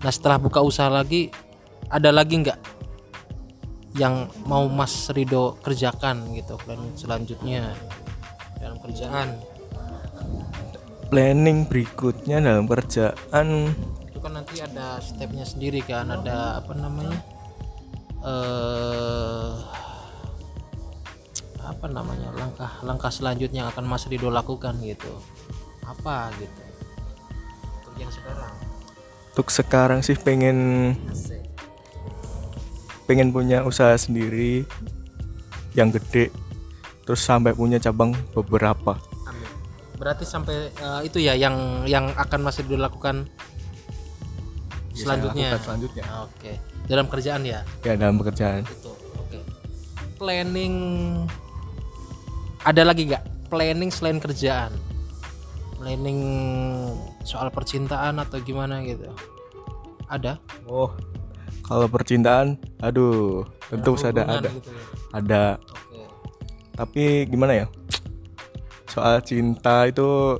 Nah 0.06 0.14
setelah 0.14 0.38
buka 0.38 0.62
usaha 0.62 0.88
lagi 0.88 1.34
ada 1.90 2.14
lagi 2.14 2.46
nggak 2.46 2.77
yang 3.98 4.30
mau 4.46 4.70
Mas 4.70 5.10
Rido 5.10 5.58
kerjakan 5.60 6.38
gitu 6.38 6.56
plan 6.62 6.80
selanjutnya 6.94 7.74
dalam 8.62 8.78
kerjaan? 8.80 9.36
planning 11.08 11.64
berikutnya 11.68 12.44
dalam 12.44 12.68
kerjaan. 12.68 13.72
Itu 14.08 14.20
kan 14.20 14.32
nanti 14.36 14.60
ada 14.60 15.00
stepnya 15.00 15.48
sendiri 15.48 15.80
kan 15.84 16.12
ada 16.12 16.60
apa 16.60 16.74
namanya? 16.76 17.20
Eh 18.28 19.56
apa 21.68 21.86
namanya? 21.92 22.32
Langkah 22.36 22.72
langkah 22.84 23.12
selanjutnya 23.12 23.68
yang 23.68 23.70
akan 23.72 23.86
Mas 23.88 24.08
Rido 24.08 24.28
lakukan 24.32 24.76
gitu. 24.84 25.12
Apa 25.88 26.32
gitu? 26.40 26.62
Untuk 27.84 27.96
yang 28.00 28.12
sekarang. 28.12 28.54
Untuk 29.32 29.48
sekarang 29.54 30.00
sih 30.04 30.18
pengen 30.20 30.58
pengen 33.08 33.32
punya 33.32 33.64
usaha 33.64 33.96
sendiri 33.96 34.68
yang 35.74 35.90
gede 35.90 36.30
terus 37.08 37.24
sampai 37.24 37.56
punya 37.56 37.80
cabang 37.80 38.12
beberapa. 38.36 39.00
Amin. 39.24 39.48
Berarti 39.96 40.28
sampai 40.28 40.70
eh, 40.70 41.02
itu 41.08 41.24
ya 41.24 41.34
yang 41.34 41.88
yang 41.88 42.12
akan 42.14 42.44
Mas 42.44 42.60
Rido 42.60 42.76
lakukan 42.76 43.26
Ya, 44.92 45.06
selanjutnya. 45.08 45.48
lakukan 45.54 45.64
selanjutnya. 45.64 46.04
Oke. 46.26 46.52
Dalam 46.90 47.06
kerjaan 47.08 47.42
ya. 47.46 47.62
Ya 47.86 47.94
dalam 47.96 48.18
pekerjaan. 48.20 48.66
Itu. 48.66 48.92
Oke. 49.22 49.40
Planning 50.20 50.76
ada 52.66 52.82
lagi 52.84 53.08
nggak 53.08 53.24
planning 53.48 53.88
selain 53.88 54.20
kerjaan? 54.20 54.74
Planning 55.78 56.20
soal 57.24 57.54
percintaan 57.54 58.18
atau 58.20 58.42
gimana 58.42 58.82
gitu? 58.84 59.08
Ada? 60.10 60.42
Oh, 60.66 60.92
kalau 61.68 61.88
percintaan, 61.92 62.56
aduh, 62.80 63.44
tentu 63.68 64.00
ada 64.00 64.24
Hubungan 64.24 64.40
ada 64.40 64.50
gitu 64.56 64.72
ya. 64.72 64.84
ada. 65.12 65.44
Oke. 65.60 66.02
Tapi 66.80 67.04
gimana 67.28 67.54
ya? 67.60 67.66
Soal 68.88 69.20
cinta 69.20 69.84
itu 69.84 70.40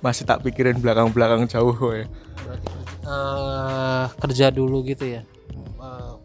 masih 0.00 0.24
tak 0.24 0.40
pikirin 0.40 0.80
belakang-belakang 0.80 1.44
jauh 1.44 1.76
ya. 1.92 2.08
Berarti 2.40 2.72
eh, 3.04 4.04
kerja 4.16 4.46
dulu 4.48 4.80
gitu 4.88 5.04
ya. 5.04 5.22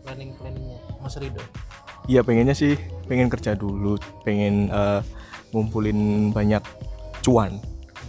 planning 0.06 0.38
planningnya 0.38 0.80
Mas 1.02 1.18
Rido. 1.18 1.42
Iya 2.06 2.22
pengennya 2.22 2.54
sih 2.54 2.78
pengen 3.10 3.28
kerja 3.28 3.58
dulu, 3.58 4.00
pengen 4.24 4.72
eh, 4.72 5.02
ngumpulin 5.52 6.32
banyak 6.32 6.64
cuan. 7.20 7.60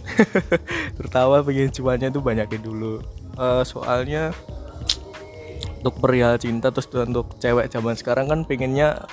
Terutama 0.95 1.43
pengen 1.43 1.67
cuannya 1.73 2.07
tuh 2.13 2.23
banyakin 2.23 2.61
dulu. 2.63 3.03
Eh, 3.35 3.63
soalnya 3.67 4.31
untuk 5.87 6.03
perihal 6.03 6.35
cinta 6.35 6.67
terus 6.67 6.91
untuk 6.91 7.39
cewek 7.39 7.71
zaman 7.71 7.95
sekarang 7.95 8.27
kan 8.27 8.43
pengennya 8.43 9.07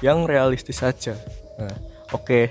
yang 0.00 0.24
realistis 0.24 0.80
saja. 0.80 1.12
Nah, 1.60 1.76
oke. 2.16 2.48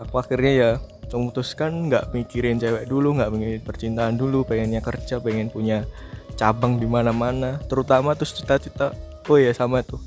Aku 0.00 0.16
akhirnya 0.16 0.52
ya 0.56 0.70
memutuskan 1.12 1.92
nggak 1.92 2.16
mikirin 2.16 2.56
cewek 2.56 2.88
dulu, 2.88 3.20
nggak 3.20 3.28
mikirin 3.28 3.60
percintaan 3.60 4.16
dulu, 4.16 4.48
pengennya 4.48 4.80
kerja, 4.80 5.20
pengen 5.20 5.52
punya 5.52 5.84
cabang 6.40 6.80
di 6.80 6.88
mana-mana, 6.88 7.60
terutama 7.68 8.16
terus 8.16 8.32
cita-cita. 8.32 8.96
Oh 9.28 9.36
ya 9.36 9.52
sama 9.52 9.84
tuh, 9.84 10.00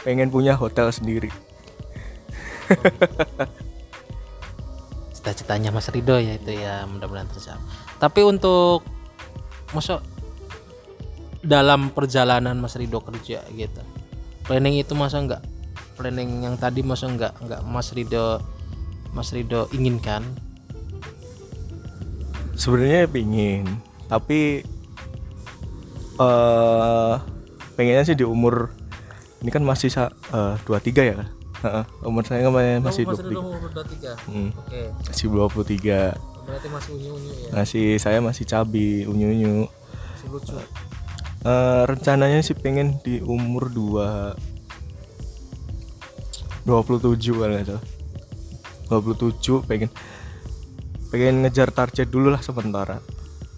pengen 0.00 0.32
punya 0.32 0.56
hotel 0.56 0.88
sendiri. 0.88 1.28
cita-citanya 5.12 5.70
Mas 5.70 5.86
Rido 5.92 6.16
ya 6.18 6.34
itu 6.34 6.50
ya 6.50 6.82
mudah-mudahan 6.88 7.28
tercapai. 7.30 7.62
Tapi 8.00 8.20
untuk 8.26 8.82
masuk 9.70 10.02
dalam 11.42 11.90
perjalanan 11.90 12.54
Mas 12.58 12.78
Rido 12.78 13.02
kerja 13.02 13.42
gitu, 13.52 13.82
planning 14.46 14.78
itu 14.78 14.94
masa 14.94 15.18
enggak 15.18 15.42
planning 15.98 16.46
yang 16.48 16.56
tadi 16.56 16.80
masa 16.80 17.06
enggak 17.10 17.36
enggak 17.42 17.60
Mas 17.66 17.92
Rido 17.92 18.40
Mas 19.12 19.30
Rido 19.30 19.68
inginkan 19.76 20.24
Sebenarnya 22.52 23.08
pingin, 23.08 23.64
tapi 24.06 24.62
eh 26.20 27.14
pengennya 27.74 28.04
sih 28.06 28.14
di 28.14 28.22
umur 28.22 28.70
ini 29.42 29.50
kan 29.50 29.64
masih 29.66 29.90
eh, 29.90 30.54
23 30.68 31.02
ya. 31.02 31.26
Heeh, 31.62 31.84
umur 32.06 32.22
saya 32.22 32.46
kan 32.46 32.52
masih 32.86 33.02
Mas 33.08 33.18
23. 33.18 33.34
Rido 33.34 33.40
umur 33.42 33.70
23. 33.72 34.30
Hmm, 34.30 34.50
Oke, 34.54 34.82
masih 34.94 35.26
23. 35.26 36.14
berarti 36.42 36.68
masih 36.70 36.90
unyu-unyu 36.98 37.32
ya. 37.34 37.50
Masih 37.54 37.86
saya 37.98 38.18
masih 38.22 38.44
cabi, 38.46 39.06
unyu-unyu. 39.10 39.66
Masih 40.14 40.28
lucu. 40.30 40.54
Eh, 41.42 41.82
rencananya 41.90 42.38
sih 42.38 42.54
pengen 42.54 43.02
di 43.02 43.18
umur 43.18 43.66
2 43.66 44.38
27 46.62 47.34
kalau 47.34 47.50
nggak 47.50 47.66
salah. 47.66 47.82
27 48.86 49.66
pengen. 49.66 49.90
Pengen 51.10 51.42
ngejar 51.42 51.74
target 51.74 52.08
dulu 52.08 52.32
lah 52.32 52.40
sementara 52.40 52.96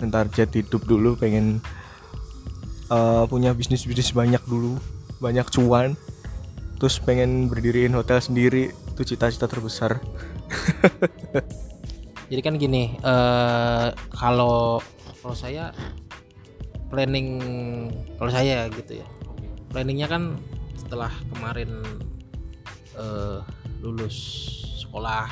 Dan 0.02 0.10
target 0.10 0.50
hidup 0.50 0.82
dulu 0.88 1.14
pengen 1.14 1.62
eh, 2.88 3.24
punya 3.28 3.52
bisnis 3.52 3.84
bisnis 3.84 4.16
banyak 4.16 4.40
dulu 4.48 4.80
banyak 5.20 5.44
cuan. 5.52 5.92
Terus 6.80 6.96
pengen 7.04 7.52
berdiriin 7.52 7.92
hotel 7.92 8.24
sendiri 8.24 8.72
itu 8.72 9.02
cita-cita 9.04 9.44
terbesar. 9.44 10.00
Jadi 12.32 12.40
kan 12.40 12.56
gini, 12.56 12.96
eh 12.96 13.88
kalau 14.16 14.80
kalau 15.20 15.36
saya 15.36 15.68
planning 16.94 17.42
kalau 18.14 18.30
saya 18.30 18.70
gitu 18.70 19.02
ya. 19.02 19.06
Planningnya 19.74 20.06
kan 20.06 20.38
setelah 20.78 21.10
kemarin 21.34 21.82
eh 22.94 23.42
lulus 23.82 24.14
sekolah, 24.78 25.26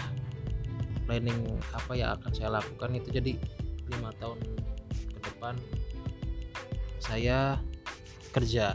planning 1.06 1.62
apa 1.70 1.94
ya 1.94 2.18
akan 2.18 2.30
saya 2.34 2.58
lakukan 2.58 2.98
itu 2.98 3.14
jadi 3.14 3.38
lima 3.94 4.10
tahun 4.18 4.42
ke 5.14 5.18
depan 5.30 5.54
saya 6.98 7.62
kerja. 8.34 8.74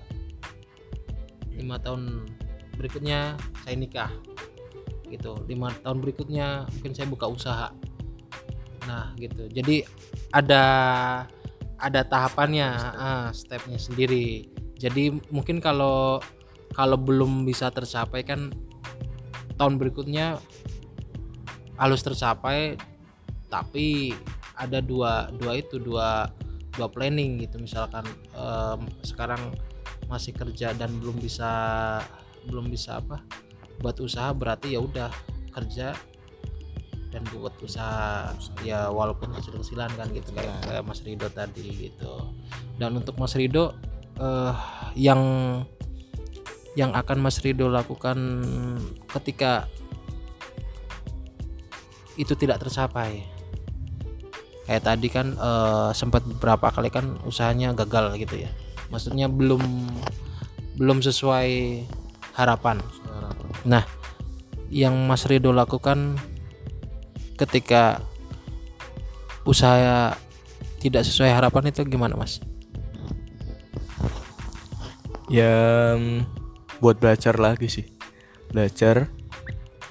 Lima 1.51 1.75
tahun 1.83 2.31
berikutnya 2.79 3.35
saya 3.67 3.75
nikah 3.75 4.11
gitu. 5.11 5.43
Lima 5.51 5.75
tahun 5.83 5.99
berikutnya 5.99 6.71
mungkin 6.79 6.95
saya 6.95 7.11
buka 7.11 7.27
usaha. 7.27 7.75
Nah 8.87 9.11
gitu. 9.19 9.51
Jadi 9.51 9.83
ada 10.31 10.63
ada 11.77 12.01
tahapannya 12.05 12.67
ah, 12.97 13.29
stepnya 13.33 13.77
sendiri. 13.77 14.49
Jadi 14.77 15.13
mungkin 15.33 15.61
kalau 15.61 16.21
kalau 16.73 16.97
belum 16.99 17.45
bisa 17.47 17.73
tercapai 17.73 18.21
kan 18.25 18.53
tahun 19.57 19.81
berikutnya 19.81 20.37
halus 21.77 22.05
tercapai 22.05 22.77
tapi 23.49 24.13
ada 24.57 24.81
dua 24.81 25.29
dua 25.33 25.57
itu 25.57 25.77
dua 25.81 26.29
dua 26.77 26.87
planning 26.89 27.41
gitu. 27.45 27.57
Misalkan 27.61 28.05
em, 28.33 28.81
sekarang 29.01 29.53
masih 30.09 30.33
kerja 30.33 30.73
dan 30.77 30.93
belum 31.01 31.17
bisa 31.19 31.51
belum 32.47 32.71
bisa 32.71 33.03
apa 33.03 33.21
buat 33.83 33.97
usaha 34.01 34.33
berarti 34.33 34.73
ya 34.73 34.81
udah 34.81 35.11
kerja 35.53 35.93
dan 37.17 37.25
buat 37.33 37.57
usaha 37.65 38.29
ya 38.61 38.93
walaupun 38.93 39.33
kecil-kecilan 39.33 39.89
kan 39.97 40.05
gitu 40.13 40.29
kayak, 40.37 40.53
kayak 40.69 40.85
Mas 40.85 41.01
Rido 41.01 41.25
tadi 41.33 41.89
gitu. 41.89 42.29
Dan 42.77 43.01
untuk 43.01 43.17
Mas 43.17 43.33
Rido 43.33 43.73
eh, 44.21 44.53
yang 44.93 45.17
yang 46.77 46.93
akan 46.93 47.17
Mas 47.17 47.41
Rido 47.41 47.73
lakukan 47.73 48.45
ketika 49.17 49.65
itu 52.21 52.37
tidak 52.37 52.61
tercapai. 52.61 53.25
Kayak 54.69 54.85
tadi 54.85 55.09
kan 55.09 55.33
eh, 55.33 55.89
sempat 55.97 56.21
beberapa 56.21 56.69
kali 56.69 56.93
kan 56.93 57.17
usahanya 57.25 57.73
gagal 57.73 58.13
gitu 58.21 58.45
ya. 58.45 58.53
Maksudnya 58.93 59.25
belum 59.25 59.89
belum 60.77 61.01
sesuai 61.01 61.81
harapan. 62.37 62.77
Nah 63.65 63.81
yang 64.69 64.93
Mas 65.09 65.25
Rido 65.25 65.49
lakukan 65.49 66.21
ketika 67.37 68.01
usaha 69.47 70.17
tidak 70.81 71.05
sesuai 71.05 71.31
harapan 71.31 71.69
itu 71.71 71.85
gimana 71.87 72.17
Mas? 72.17 72.41
ya 75.27 75.95
buat 76.79 76.97
belajar 76.97 77.35
lagi 77.37 77.67
sih. 77.67 77.85
Belajar 78.51 79.11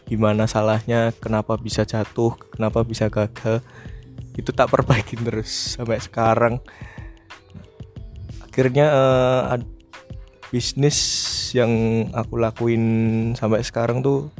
gimana 0.07 0.47
salahnya 0.49 1.13
kenapa 1.19 1.59
bisa 1.61 1.85
jatuh 1.85 2.35
kenapa 2.57 2.83
bisa 2.83 3.13
gagal. 3.13 3.61
Itu 4.37 4.53
tak 4.53 4.73
perbaikin 4.73 5.25
terus 5.25 5.77
sampai 5.77 6.01
sekarang. 6.01 6.61
Akhirnya 8.45 8.89
ad- 9.53 9.77
bisnis 10.49 10.97
yang 11.53 12.07
aku 12.17 12.41
lakuin 12.41 12.85
sampai 13.37 13.61
sekarang 13.61 14.01
tuh 14.01 14.33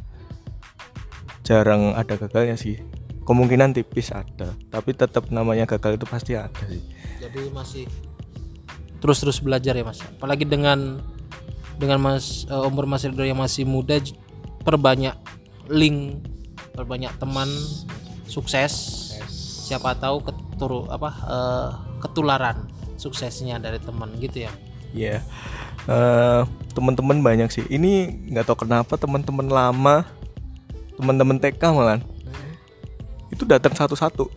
jarang 1.45 1.93
ada 1.95 2.15
gagalnya 2.17 2.57
sih 2.57 2.79
kemungkinan 3.27 3.75
tipis 3.75 4.15
ada 4.15 4.55
tapi 4.71 4.95
tetap 4.95 5.29
namanya 5.35 5.67
gagal 5.67 5.99
itu 5.99 6.07
pasti 6.07 6.33
ada 6.39 6.63
sih 6.71 6.83
Jadi 7.21 7.51
masih 7.51 7.85
terus-terus 9.03 9.43
belajar 9.43 9.77
ya 9.77 9.85
Mas. 9.85 10.01
Apalagi 10.01 10.47
dengan 10.47 11.01
dengan 11.77 11.99
Mas 12.01 12.47
eh, 12.49 12.69
umur 12.69 12.87
Mas 12.87 13.05
Rido 13.05 13.27
yang 13.27 13.41
masih 13.41 13.67
muda 13.67 13.99
perbanyak 14.63 15.17
link, 15.69 16.23
perbanyak 16.73 17.13
teman 17.19 17.49
sukses. 18.31 18.73
Siapa 19.67 19.99
tahu 19.99 20.23
keturu 20.23 20.87
apa 20.87 21.11
eh, 21.27 21.69
ketularan 22.05 22.69
suksesnya 22.97 23.59
dari 23.59 23.83
teman 23.83 24.15
gitu 24.23 24.47
ya 24.47 24.53
ya 24.97 25.21
Eh, 25.87 26.43
teman-teman 26.75 27.23
banyak 27.23 27.47
sih 27.47 27.65
ini 27.71 28.11
nggak 28.35 28.51
tahu 28.51 28.67
kenapa 28.67 28.99
teman-teman 28.99 29.47
lama 29.47 30.03
teman-teman 30.99 31.39
TK 31.39 31.63
malah 31.71 32.03
itu 33.37 33.45
datang 33.45 33.77
satu-satu. 33.77 34.33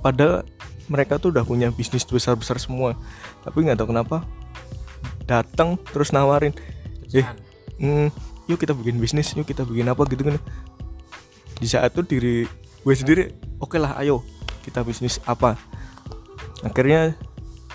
Padahal 0.00 0.48
mereka 0.88 1.20
tuh 1.20 1.28
udah 1.36 1.44
punya 1.44 1.68
bisnis 1.68 2.08
besar-besar 2.08 2.56
semua. 2.56 2.96
Tapi 3.44 3.68
nggak 3.68 3.84
tahu 3.84 3.92
kenapa 3.92 4.24
datang 5.28 5.76
terus 5.92 6.08
nawarin 6.08 6.56
eh 7.12 7.28
hmm, 7.76 8.08
yuk 8.48 8.56
kita 8.56 8.72
bikin 8.72 8.96
bisnis 8.96 9.36
yuk 9.36 9.44
kita 9.44 9.68
bikin 9.68 9.92
apa 9.92 10.02
gitu 10.08 10.24
kan. 10.24 10.40
Di 11.60 11.68
saat 11.68 11.92
itu 11.92 12.00
diri 12.08 12.36
gue 12.80 12.94
sendiri 12.96 13.36
oke 13.60 13.76
lah 13.76 14.00
ayo 14.00 14.24
kita 14.64 14.80
bisnis 14.80 15.20
apa. 15.28 15.60
Akhirnya 16.64 17.14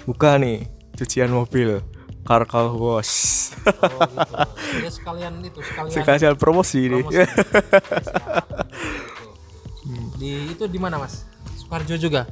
buka 0.10 0.42
nih 0.42 0.66
cucian 0.98 1.30
mobil 1.30 1.86
car 2.26 2.50
car 2.50 2.74
wash. 2.74 3.54
Oh 3.70 4.02
gitu. 4.10 4.34
Ya 4.82 4.90
sekalian 4.90 5.34
itu 5.46 5.62
sekalian 5.62 5.94
sekalian 5.94 6.36
promosi 6.36 6.90
promosi. 6.90 7.22
di 10.24 10.56
itu 10.56 10.64
di 10.72 10.80
mana 10.80 10.96
mas? 10.96 11.28
Sukarjo 11.60 12.00
juga? 12.00 12.24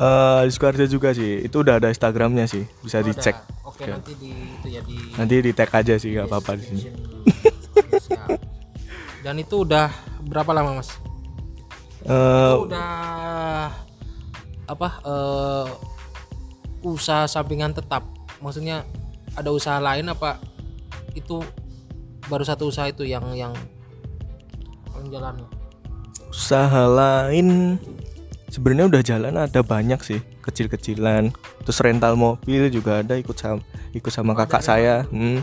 Eh, 0.00 0.40
di 0.48 0.50
Sukoharjo 0.52 0.84
juga 0.88 1.12
sih. 1.12 1.44
Itu 1.44 1.60
udah 1.60 1.76
ada 1.76 1.92
Instagramnya 1.92 2.48
sih. 2.48 2.64
Bisa 2.80 3.00
Oh, 3.00 3.04
dicek. 3.04 3.36
Oke 3.68 3.84
nanti 3.84 4.12
di 4.16 4.32
itu 4.32 4.66
ya 4.68 4.80
di 4.84 4.96
nanti 5.16 5.34
di 5.40 5.52
tag 5.56 5.72
aja 5.72 5.96
sih 5.96 6.12
nggak 6.12 6.28
apa-apa 6.28 6.52
di 6.60 6.64
sini. 6.68 6.82
Dan 9.20 9.36
itu 9.40 9.64
udah 9.64 9.92
berapa 10.24 10.52
lama 10.52 10.80
mas? 10.80 10.96
Eh, 12.04 12.52
Itu 12.52 12.68
udah 12.68 12.92
apa 14.68 14.88
eh, 15.04 15.66
usaha 16.84 17.28
sampingan 17.28 17.76
tetap. 17.76 18.04
Maksudnya 18.40 18.88
ada 19.36 19.52
usaha 19.52 19.76
lain 19.80 20.08
apa 20.08 20.40
itu 21.12 21.44
baru 22.28 22.44
satu 22.44 22.72
usaha 22.72 22.88
itu 22.88 23.04
yang 23.04 23.24
yang 23.36 23.52
yang 24.96 25.04
jalan 25.12 25.44
usaha 26.30 26.86
lain. 26.86 27.76
Sebenarnya 28.50 28.86
udah 28.90 29.02
jalan 29.02 29.34
ada 29.38 29.60
banyak 29.62 30.00
sih 30.02 30.22
kecil-kecilan. 30.42 31.30
Terus 31.62 31.78
rental 31.82 32.18
mobil 32.18 32.70
juga 32.70 33.02
ada 33.02 33.14
ikut 33.18 33.36
sama 33.38 33.62
ikut 33.94 34.10
sama 34.10 34.32
kakak 34.34 34.62
saya. 34.62 35.06
Hmm, 35.10 35.42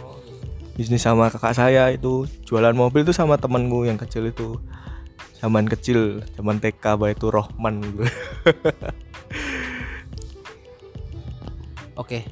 bisnis 0.75 1.03
sama 1.03 1.31
kakak 1.31 1.55
saya 1.55 1.91
itu 1.91 2.27
jualan 2.43 2.75
mobil 2.75 3.07
tuh 3.07 3.15
sama 3.15 3.39
temanku 3.39 3.87
yang 3.87 3.99
kecil 3.99 4.27
itu. 4.27 4.59
Zaman 5.37 5.69
kecil 5.69 6.25
zaman 6.33 6.57
TK 6.57 6.97
itu 7.13 7.29
Rohman 7.29 7.77
gue 7.93 8.09
oke. 12.01 12.25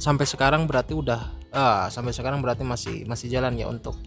Sampai 0.00 0.24
sekarang 0.24 0.64
berarti 0.64 0.96
udah 0.96 1.36
ah 1.52 1.90
sampai 1.92 2.14
sekarang 2.14 2.40
berarti 2.40 2.64
masih 2.64 3.04
masih 3.04 3.28
jalan 3.28 3.58
ya 3.58 3.66
untuk 3.68 3.98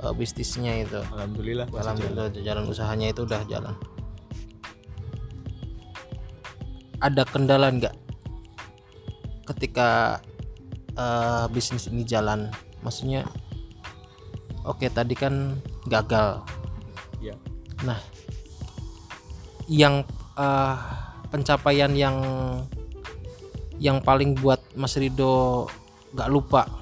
eh, 0.00 0.14
bisnisnya 0.16 0.72
itu. 0.84 1.00
Alhamdulillah 1.12 1.66
alhamdulillah 1.70 2.32
jalan 2.40 2.64
usahanya 2.68 3.12
itu 3.12 3.24
udah 3.24 3.40
jalan. 3.46 3.74
Ada 7.00 7.24
kendala 7.28 7.72
nggak 7.72 7.94
ketika 9.48 10.20
eh, 10.96 11.44
bisnis 11.52 11.88
ini 11.92 12.04
jalan? 12.04 12.48
Maksudnya 12.80 13.28
oke 14.64 14.88
tadi 14.88 15.12
kan 15.12 15.60
gagal. 15.88 16.44
Ya. 17.20 17.36
Nah 17.84 18.00
yang 19.68 20.02
eh, 20.36 20.76
pencapaian 21.30 21.92
yang 21.94 22.16
yang 23.80 24.04
paling 24.04 24.36
buat 24.36 24.60
Mas 24.76 24.92
Rido 25.00 25.64
nggak 26.12 26.28
lupa 26.28 26.79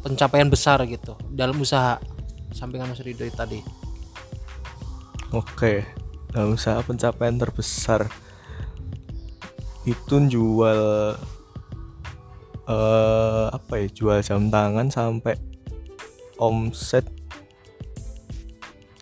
pencapaian 0.00 0.48
besar 0.48 0.80
gitu 0.88 1.16
dalam 1.32 1.60
usaha. 1.60 2.00
Sampingan 2.50 2.90
Mas 2.90 2.98
itu 3.06 3.30
tadi. 3.30 3.62
Oke, 5.30 5.86
dalam 6.34 6.58
usaha 6.58 6.82
pencapaian 6.82 7.38
terbesar 7.38 8.10
itu 9.86 10.14
jual 10.26 11.14
eh 12.70 13.46
apa 13.50 13.72
ya 13.82 13.86
jual 13.90 14.18
jam 14.22 14.50
tangan 14.50 14.90
sampai 14.90 15.34
omset 16.38 17.06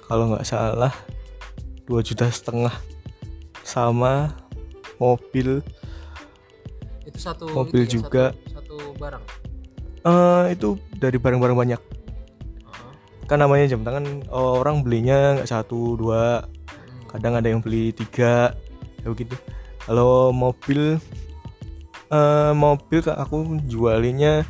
kalau 0.09 0.33
nggak 0.33 0.47
salah 0.49 0.93
dua 1.89 2.01
juta 2.05 2.29
setengah 2.29 2.73
sama 3.65 4.37
mobil. 5.01 5.61
Itu 7.05 7.19
satu 7.21 7.49
Mobil 7.49 7.89
itu 7.89 7.89
ya, 7.89 7.93
juga. 8.01 8.25
satu, 8.37 8.53
satu 8.61 8.77
barang 9.01 9.48
eh 10.05 10.55
itu 10.55 10.79
dari 10.99 11.19
barang-barang 11.19 11.59
banyak. 11.59 11.81
Kan 13.29 13.45
namanya 13.45 13.69
jam 13.69 13.85
tangan 13.85 14.25
orang 14.33 14.81
belinya 14.81 15.37
nggak 15.39 15.51
satu 15.51 15.99
dua. 15.99 16.49
Kadang 17.09 17.37
ada 17.37 17.49
yang 17.49 17.61
beli 17.65 17.93
tiga 17.93 18.53
ya 19.05 19.07
begitu. 19.09 19.37
Kalau 19.85 20.33
mobil 20.33 20.97
eh 22.09 22.53
mobil 22.57 23.05
kak 23.05 23.21
aku 23.21 23.61
jualinnya 23.69 24.49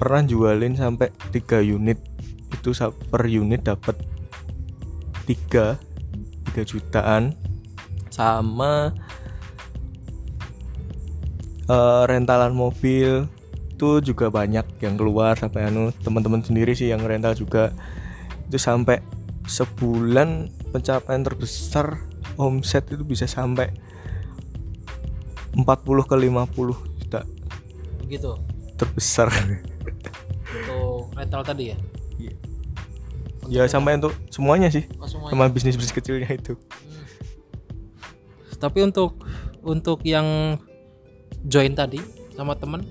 pernah 0.00 0.24
jualin 0.24 0.76
sampai 0.76 1.12
tiga 1.32 1.60
unit. 1.60 2.00
Itu 2.48 2.72
per 3.12 3.28
unit 3.28 3.64
dapat 3.64 3.96
tiga 5.28 5.76
tiga 6.48 6.62
jutaan. 6.64 7.36
Sama 8.08 8.96
eh, 11.68 12.02
rentalan 12.08 12.56
mobil 12.56 13.28
itu 13.78 14.02
juga 14.10 14.26
banyak 14.26 14.82
yang 14.82 14.98
keluar 14.98 15.38
sampai 15.38 15.70
anu 15.70 15.94
teman-teman 16.02 16.42
sendiri 16.42 16.74
sih 16.74 16.90
yang 16.90 16.98
rental 17.06 17.38
juga. 17.38 17.70
Itu 18.50 18.58
sampai 18.58 18.98
sebulan 19.46 20.50
pencapaian 20.74 21.22
terbesar 21.22 22.02
omset 22.34 22.90
itu 22.90 23.06
bisa 23.06 23.30
sampai 23.30 23.70
40 25.54 25.62
ke 26.10 26.16
50 26.18 26.98
juta. 26.98 27.22
Begitu 28.02 28.34
terbesar. 28.74 29.30
Untuk 30.50 31.14
rental 31.14 31.46
tadi 31.46 31.70
ya? 31.70 31.78
Ya 33.48 33.62
sampai 33.70 33.96
untuk 33.96 34.12
semuanya 34.28 34.74
sih. 34.74 34.90
Oh, 34.98 35.06
semuanya. 35.06 35.38
sama 35.38 35.54
bisnis 35.54 35.78
bisnis 35.78 35.94
kecilnya 35.94 36.28
itu. 36.34 36.58
Tapi 38.58 38.82
untuk 38.82 39.22
untuk 39.62 40.02
yang 40.02 40.58
join 41.46 41.78
tadi 41.78 42.02
sama 42.34 42.58
temen 42.58 42.82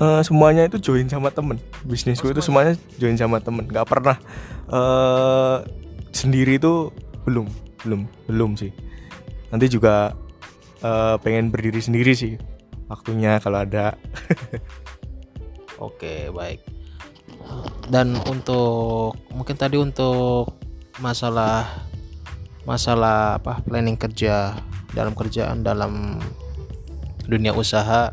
Eh, 0.00 0.22
semuanya 0.24 0.64
itu 0.64 0.80
join 0.80 1.04
sama 1.12 1.28
temen. 1.28 1.60
Bisnisku 1.84 2.32
itu 2.32 2.40
semuanya 2.40 2.72
join 2.96 3.20
sama 3.20 3.36
temen. 3.36 3.68
Nggak 3.68 3.84
pernah 3.84 4.16
eh 4.72 5.56
sendiri 6.16 6.56
itu 6.56 6.88
belum 7.28 7.44
belum 7.84 8.08
belum 8.24 8.50
sih. 8.56 8.72
Nanti 9.52 9.68
juga 9.68 10.16
eh, 10.80 11.16
pengen 11.20 11.52
berdiri 11.52 11.84
sendiri 11.84 12.16
sih 12.16 12.40
waktunya 12.88 13.36
kalau 13.44 13.60
ada. 13.60 13.92
Oke, 15.76 16.32
baik. 16.32 16.64
Dan 17.92 18.16
untuk 18.24 19.20
mungkin 19.36 19.56
tadi 19.60 19.76
untuk 19.76 20.56
masalah 20.96 21.68
masalah 22.64 23.36
apa 23.40 23.60
planning 23.64 24.00
kerja 24.00 24.56
dalam 24.96 25.12
kerjaan 25.12 25.60
dalam 25.60 26.20
dunia 27.24 27.52
usaha 27.52 28.12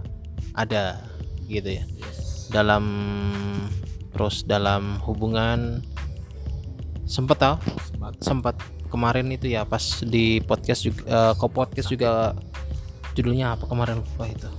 ada 0.56 1.07
gitu 1.50 1.80
ya. 1.82 1.84
Dalam 2.52 2.84
terus 4.12 4.44
dalam 4.44 5.00
hubungan 5.04 5.84
sempat 7.08 7.40
tahu 7.40 7.56
sempat 8.20 8.60
kemarin 8.92 9.32
itu 9.32 9.52
ya 9.52 9.64
pas 9.64 10.04
di 10.04 10.44
podcast 10.44 10.84
juga 10.84 11.36
kok 11.36 11.52
podcast 11.52 11.88
juga 11.92 12.36
judulnya 13.16 13.56
apa 13.56 13.66
kemarin? 13.66 14.04
Lupa 14.04 14.28
itu. 14.30 14.50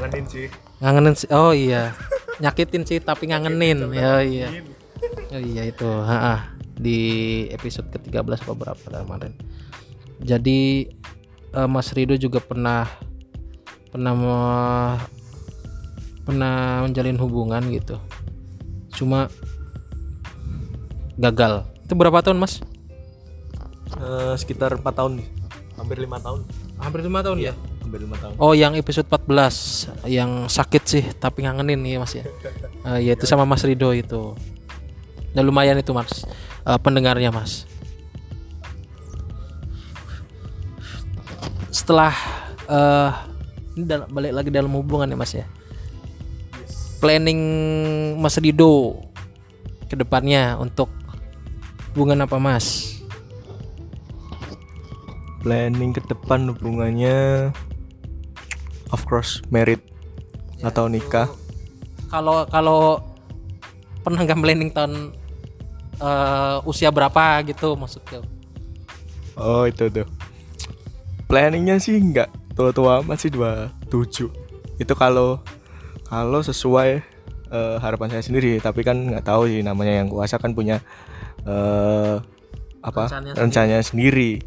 Kangenin 0.00 0.24
sih. 0.30 0.46
Ngangenin 0.80 1.14
sih 1.18 1.28
oh 1.34 1.52
iya. 1.52 1.92
Nyakitin 2.40 2.82
sih 2.88 2.98
tapi 3.02 3.28
ngangenin. 3.28 3.90
Ya 3.92 4.24
iya. 4.24 4.48
oh 5.34 5.42
iya 5.42 5.62
itu 5.68 5.86
ha 5.86 6.16
-ha. 6.16 6.36
di 6.80 6.98
episode 7.52 7.92
ke-13 7.92 8.40
apa 8.48 8.54
berapa 8.56 8.84
dah 8.88 9.00
kemarin. 9.04 9.32
Jadi 10.20 10.88
eh, 11.56 11.68
Mas 11.68 11.92
Rido 11.92 12.16
juga 12.16 12.40
pernah 12.40 12.88
pernah 13.90 14.14
pernah 16.24 16.84
menjalin 16.84 17.18
hubungan 17.18 17.62
gitu. 17.72 17.96
Cuma 18.94 19.30
gagal. 21.20 21.66
Itu 21.84 21.94
berapa 21.96 22.22
tahun 22.22 22.38
Mas? 22.38 22.62
Eh, 23.98 24.34
sekitar 24.38 24.78
4 24.78 24.84
tahun 24.86 25.20
nih. 25.20 25.28
Hampir 25.76 25.96
lima 25.98 26.20
tahun. 26.20 26.44
Hampir 26.78 27.00
lima 27.04 27.20
tahun 27.24 27.38
ya? 27.40 27.54
hampir 27.80 28.06
lima 28.06 28.14
tahun. 28.22 28.38
Oh 28.38 28.54
yang 28.54 28.78
episode 28.78 29.10
14 29.10 30.06
yang 30.06 30.46
sakit 30.46 30.82
sih 30.86 31.04
tapi 31.18 31.42
ngangenin 31.42 31.82
ya 31.82 31.98
mas 31.98 32.14
ya. 32.14 32.24
Eh, 32.80 33.10
ya 33.10 33.12
itu 33.12 33.28
sama 33.28 33.44
Mas 33.44 33.60
Rido 33.60 33.92
itu. 33.92 34.32
Dan 35.36 35.44
lumayan 35.44 35.76
itu 35.76 35.92
mas 35.92 36.24
eh, 36.64 36.78
pendengarnya 36.80 37.28
mas. 37.28 37.68
setelah 41.70 42.12
eh 42.66 43.10
ini 43.78 43.86
balik 44.10 44.32
lagi 44.34 44.50
dalam 44.50 44.74
hubungan 44.74 45.08
ya 45.08 45.16
mas 45.16 45.32
ya 45.32 45.46
planning 47.00 47.40
mas 48.20 48.36
Rido 48.36 49.00
ke 49.88 49.96
depannya 49.96 50.60
untuk 50.60 50.92
hubungan 51.90 52.22
apa 52.22 52.36
mas? 52.36 53.00
Planning 55.40 55.96
ke 55.96 56.04
depan 56.04 56.52
hubungannya 56.52 57.48
of 58.92 59.02
course 59.08 59.40
married 59.48 59.80
atau 60.60 60.86
nikah. 60.86 61.26
Kalau 62.12 62.44
kalau 62.52 63.00
pernah 64.04 64.22
nggak 64.22 64.38
planning 64.38 64.70
tahun 64.70 65.16
eh, 65.98 66.68
usia 66.68 66.92
berapa 66.92 67.40
gitu 67.48 67.74
maksudnya? 67.74 68.20
Oh 69.40 69.64
itu 69.64 69.88
tuh. 69.88 70.06
Planningnya 71.24 71.80
sih 71.80 71.96
nggak 71.96 72.28
tua-tua 72.52 73.00
amat 73.00 73.24
sih 73.24 73.32
27 73.32 74.28
itu 74.76 74.94
kalau 74.98 75.40
kalau 76.10 76.42
sesuai 76.42 76.90
eh, 77.54 77.76
harapan 77.78 78.10
saya 78.10 78.22
sendiri 78.26 78.58
tapi 78.58 78.82
kan 78.82 78.98
nggak 78.98 79.24
tahu 79.24 79.46
sih 79.46 79.62
namanya 79.62 80.02
yang 80.02 80.10
kuasa 80.10 80.36
kan 80.36 80.52
punya 80.52 80.82
eh 81.46 82.18
apa 82.80 83.12
Rencananya 83.12 83.36
rencananya 83.36 83.80
sendiri, 83.84 84.40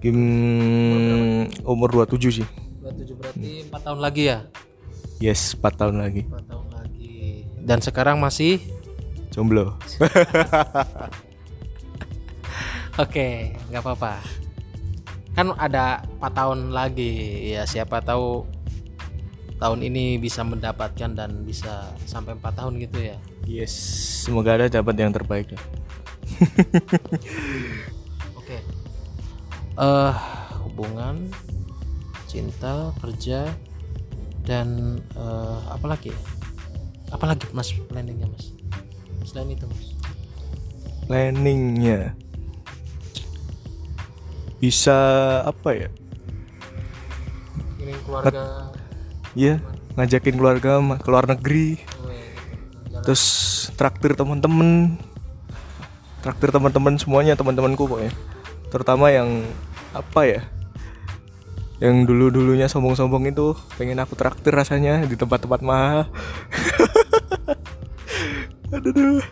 Hmm, 0.00 1.44
umur 1.68 1.92
27 1.92 2.40
sih. 2.40 2.46
27 2.80 3.20
berarti 3.20 3.68
4 3.68 3.84
tahun 3.84 4.00
lagi 4.00 4.22
ya? 4.32 4.38
Yes 5.20 5.52
4 5.60 5.76
tahun 5.76 6.00
lagi. 6.00 6.24
4 6.24 6.40
tahun 6.48 6.68
lagi. 6.72 7.44
Dan 7.60 7.84
sekarang 7.84 8.16
masih? 8.16 8.64
Jomblo. 9.28 9.76
Oke, 13.04 13.52
nggak 13.68 13.84
apa-apa. 13.84 14.24
Kan 15.36 15.52
ada 15.60 16.00
4 16.16 16.32
tahun 16.32 16.58
lagi 16.72 17.52
ya 17.52 17.68
siapa 17.68 18.00
tahu 18.00 18.48
tahun 19.60 19.84
ini 19.84 20.16
bisa 20.16 20.40
mendapatkan 20.40 21.12
dan 21.12 21.44
bisa 21.44 21.92
sampai 22.08 22.32
4 22.40 22.58
tahun 22.58 22.80
gitu 22.80 22.98
ya. 22.98 23.16
yes 23.44 23.72
semoga 24.24 24.56
ada 24.56 24.72
dapat 24.72 24.96
yang 24.96 25.12
terbaik. 25.12 25.52
Oke. 28.40 28.56
Eh 29.76 30.14
hubungan, 30.64 31.28
cinta, 32.24 32.96
kerja 33.04 33.52
dan 34.48 34.96
eh 35.12 35.60
apa 35.68 35.84
lagi 35.84 36.08
ya? 36.08 36.20
Apa 37.12 37.28
lagi 37.28 37.44
Mas 37.52 37.68
planningnya 37.86 38.32
Mas? 38.32 38.48
Selain 39.28 39.52
itu 39.52 39.68
Mas. 39.68 40.00
planningnya 41.10 42.14
bisa 44.62 44.94
apa 45.42 45.74
ya 45.74 45.88
Ini 47.82 47.98
keluarga 48.06 48.70
Iya, 49.40 49.56
ngajakin 49.96 50.36
keluarga 50.36 50.84
ke 51.00 51.08
luar 51.08 51.24
negeri, 51.24 51.80
terus 53.00 53.24
traktir 53.72 54.12
teman-teman, 54.12 55.00
traktir 56.20 56.52
teman-teman 56.52 57.00
semuanya 57.00 57.32
teman-temanku 57.40 57.88
pokoknya, 57.88 58.12
terutama 58.68 59.08
yang 59.08 59.40
apa 59.96 60.28
ya, 60.28 60.40
yang 61.80 62.04
dulu 62.04 62.28
dulunya 62.28 62.68
sombong-sombong 62.68 63.32
itu 63.32 63.56
pengen 63.80 64.04
aku 64.04 64.12
traktir 64.12 64.52
rasanya 64.52 65.08
di 65.08 65.16
tempat-tempat 65.16 65.64
mahal. 65.64 66.12
aduh. 68.76 69.24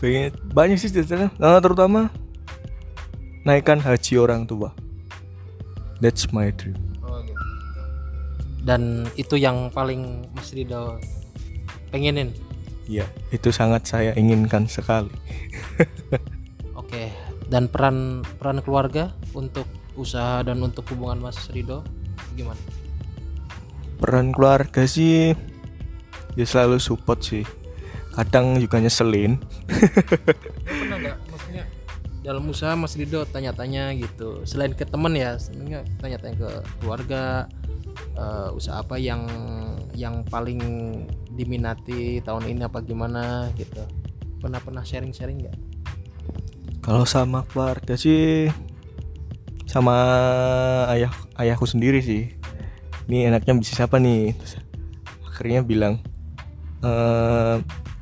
pengen 0.00 0.32
banyak 0.56 0.80
sih 0.80 0.88
ceritanya, 0.88 1.28
nah, 1.36 1.60
terutama 1.60 2.08
naikkan 3.44 3.76
haji 3.76 4.16
orang 4.16 4.48
tua. 4.48 4.72
That's 6.00 6.32
my 6.32 6.48
dream. 6.48 6.95
Dan 8.66 9.06
itu 9.14 9.38
yang 9.38 9.70
paling 9.70 10.26
Mas 10.34 10.50
Rido 10.50 10.98
pengenin. 11.94 12.34
Iya, 12.90 13.06
itu 13.30 13.54
sangat 13.54 13.86
saya 13.86 14.10
inginkan 14.18 14.66
sekali. 14.66 15.14
Oke. 16.80 17.14
Dan 17.46 17.70
peran 17.70 18.26
peran 18.42 18.58
keluarga 18.58 19.14
untuk 19.38 19.70
usaha 19.94 20.42
dan 20.42 20.58
untuk 20.66 20.82
hubungan 20.90 21.22
Mas 21.30 21.46
Rido 21.54 21.86
gimana? 22.34 22.58
Peran 24.02 24.34
keluarga 24.34 24.82
sih 24.82 25.30
ya 26.34 26.44
selalu 26.44 26.82
support 26.82 27.22
sih. 27.22 27.46
Kadang 28.18 28.58
juga 28.58 28.82
nyeselin. 28.82 29.38
Pernah 30.66 30.96
nggak 30.98 31.16
maksudnya 31.30 31.64
dalam 32.26 32.42
usaha 32.50 32.74
Mas 32.74 32.98
Rido 32.98 33.22
tanya-tanya 33.30 33.94
gitu. 33.94 34.42
Selain 34.42 34.74
ke 34.74 34.82
temen 34.82 35.14
ya, 35.14 35.38
sebenarnya 35.38 35.86
tanya-tanya 36.02 36.34
ke 36.34 36.50
keluarga 36.82 37.46
eh, 38.16 38.48
usaha 38.52 38.80
apa 38.80 38.96
yang 38.96 39.24
yang 39.96 40.24
paling 40.28 40.60
diminati 41.32 42.20
tahun 42.24 42.48
ini 42.52 42.64
apa 42.64 42.80
gimana 42.84 43.52
gitu. 43.56 43.84
Pernah 44.40 44.60
pernah 44.60 44.84
sharing-sharing 44.84 45.44
nggak? 45.44 45.56
Kalau 46.84 47.02
sama 47.02 47.42
keluarga 47.50 47.98
sih 47.98 48.46
sama 49.66 49.96
ayah 50.94 51.12
ayahku 51.36 51.66
sendiri 51.66 52.00
sih. 52.00 52.32
Ini 53.06 53.30
enaknya 53.30 53.58
bisnis 53.58 53.82
apa 53.82 53.98
nih? 53.98 54.34
Terus 54.38 54.62
akhirnya 55.26 55.60
bilang 55.66 56.00
eh 56.84 57.56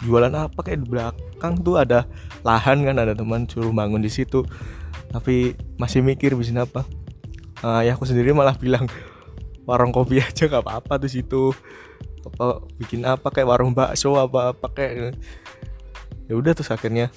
jualan 0.05 0.35
apa 0.35 0.59
kayak 0.61 0.85
di 0.85 0.89
belakang 0.91 1.65
tuh 1.65 1.81
ada 1.81 2.05
lahan 2.45 2.85
kan 2.85 3.01
ada 3.01 3.17
teman 3.17 3.49
suruh 3.49 3.73
bangun 3.73 4.05
di 4.05 4.13
situ. 4.13 4.45
Tapi 5.11 5.55
masih 5.81 6.05
mikir 6.05 6.37
bisnis 6.37 6.63
apa. 6.63 6.85
Eh, 7.65 7.89
ayahku 7.89 8.05
sendiri 8.05 8.37
malah 8.37 8.59
bilang 8.61 8.85
warung 9.65 9.93
kopi 9.93 10.21
aja 10.25 10.49
nggak 10.49 10.65
apa-apa 10.65 11.01
tuh 11.03 11.11
situ. 11.11 11.45
Apa 12.25 12.65
bikin 12.81 13.05
apa 13.05 13.29
kayak 13.29 13.49
warung 13.49 13.77
bakso 13.77 14.17
apa 14.17 14.57
apa 14.57 14.67
kayak 14.73 15.17
ya 16.25 16.35
udah 16.37 16.57
terus 16.57 16.73
akhirnya 16.73 17.13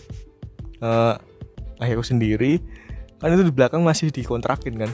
eh 0.84 1.14
ayahku 1.84 2.04
sendiri. 2.04 2.60
Kan 3.18 3.34
itu 3.34 3.50
di 3.50 3.54
belakang 3.54 3.82
masih 3.82 4.12
dikontrakin 4.12 4.76
kan 4.78 4.92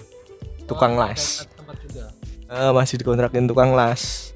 tukang 0.69 0.95
las. 0.95 1.47
Tempat 1.57 1.75
juga. 1.83 2.03
Eh, 2.53 2.71
masih 2.71 2.95
dikontrakin 3.01 3.49
tukang 3.49 3.75
las. 3.75 4.31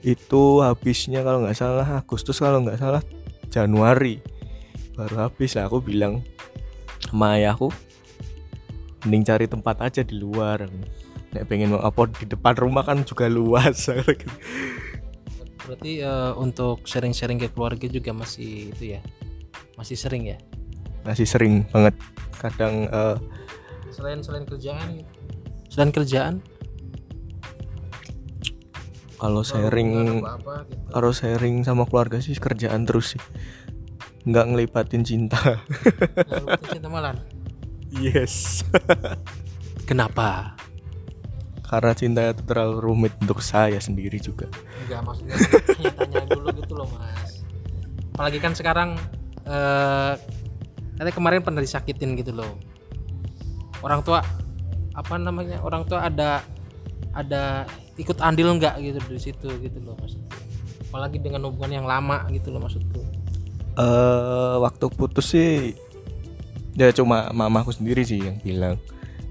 Itu 0.00 0.62
habisnya 0.62 1.26
kalau 1.26 1.42
nggak 1.42 1.58
salah 1.58 1.88
Agustus 1.98 2.38
kalau 2.38 2.62
nggak 2.62 2.80
salah 2.80 3.02
Januari. 3.50 4.22
Baru 4.94 5.20
habis 5.20 5.54
lah 5.58 5.70
aku 5.70 5.82
bilang 5.82 6.22
sama 7.08 7.38
ayahku 7.38 7.70
mending 9.06 9.24
cari 9.24 9.46
tempat 9.46 9.76
aja 9.80 10.02
di 10.02 10.18
luar 10.18 10.66
nek 11.32 11.44
pengen 11.48 11.76
mau 11.76 11.82
apa 11.84 12.08
di 12.08 12.24
depan 12.24 12.54
rumah 12.56 12.84
kan 12.84 13.04
juga 13.04 13.28
luas 13.28 13.88
Berarti 15.68 16.00
eh, 16.00 16.32
untuk 16.40 16.88
sharing-sharing 16.88 17.36
ke 17.36 17.52
keluarga 17.52 17.84
juga 17.84 18.16
masih 18.16 18.72
itu 18.72 18.96
ya. 18.96 19.00
Masih 19.76 19.96
sering 19.96 20.24
ya. 20.32 20.38
masih 21.06 21.24
sering 21.24 21.64
banget 21.72 21.94
kadang 22.36 22.84
eh, 22.90 23.16
Selain 23.88 24.20
selain 24.20 24.44
kerjaan 24.44 25.00
gitu. 25.00 25.10
Selain 25.72 25.90
kerjaan 25.94 26.34
kalau 29.18 29.42
sharing 29.42 30.22
apa 30.22 30.62
gitu. 30.62 30.94
kalau 30.94 31.10
sharing 31.10 31.66
sama 31.66 31.84
keluarga 31.90 32.22
sih 32.22 32.38
kerjaan 32.38 32.86
terus 32.86 33.18
sih 33.18 33.22
nggak 34.28 34.46
ngelibatin 34.54 35.02
cinta 35.02 35.38
lu 36.30 36.46
cinta 36.70 36.86
malam. 36.86 37.18
yes 38.04 38.62
Kenapa? 39.88 40.57
Karena 41.68 41.92
cinta 41.92 42.32
itu 42.32 42.40
terlalu 42.48 42.80
rumit 42.80 43.12
untuk 43.20 43.44
saya 43.44 43.76
sendiri 43.76 44.16
juga 44.16 44.48
Enggak 44.88 45.04
maksudnya 45.04 45.36
tanya-tanya 45.68 46.24
dulu 46.32 46.48
gitu 46.56 46.72
loh 46.72 46.88
mas. 46.96 47.44
Apalagi 48.16 48.38
kan 48.40 48.52
sekarang 48.56 48.96
eh 49.44 50.12
katanya 50.96 51.14
kemarin 51.14 51.40
pernah 51.44 51.60
disakitin 51.60 52.16
gitu 52.16 52.32
loh. 52.32 52.56
Orang 53.84 54.00
tua 54.00 54.24
apa 54.96 55.14
namanya 55.20 55.60
orang 55.60 55.84
tua 55.84 56.08
ada 56.08 56.42
ada 57.12 57.68
ikut 58.00 58.18
andil 58.18 58.56
nggak 58.56 58.80
gitu 58.82 58.98
di 59.06 59.20
situ 59.20 59.48
gitu 59.60 59.78
loh 59.84 59.92
maksudnya. 60.00 60.32
Apalagi 60.88 61.20
dengan 61.20 61.52
hubungan 61.52 61.84
yang 61.84 61.86
lama 61.86 62.24
gitu 62.32 62.48
loh 62.48 62.64
maksudku. 62.64 63.04
eh 63.78 64.56
waktu 64.58 64.90
putus 64.90 65.36
sih 65.36 65.76
ya 66.74 66.90
cuma 66.90 67.30
mamaku 67.30 67.70
sendiri 67.70 68.02
sih 68.02 68.18
yang 68.18 68.40
bilang 68.42 68.74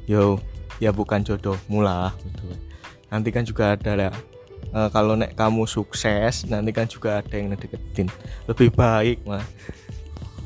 yo 0.07 0.39
ya 0.77 0.93
bukan 0.93 1.25
jodohmu 1.25 1.81
lah 1.81 2.13
gitu. 2.21 2.45
Nanti 3.07 3.29
kan 3.31 3.43
juga 3.47 3.73
ada 3.77 4.11
eh, 4.73 4.89
kalau 4.91 5.15
nek 5.15 5.33
kamu 5.33 5.65
sukses 5.65 6.47
nanti 6.49 6.71
kan 6.75 6.85
juga 6.89 7.21
ada 7.21 7.33
yang 7.33 7.53
ngedeketin. 7.53 8.07
Lebih 8.49 8.73
baik 8.73 9.23
mah 9.25 9.43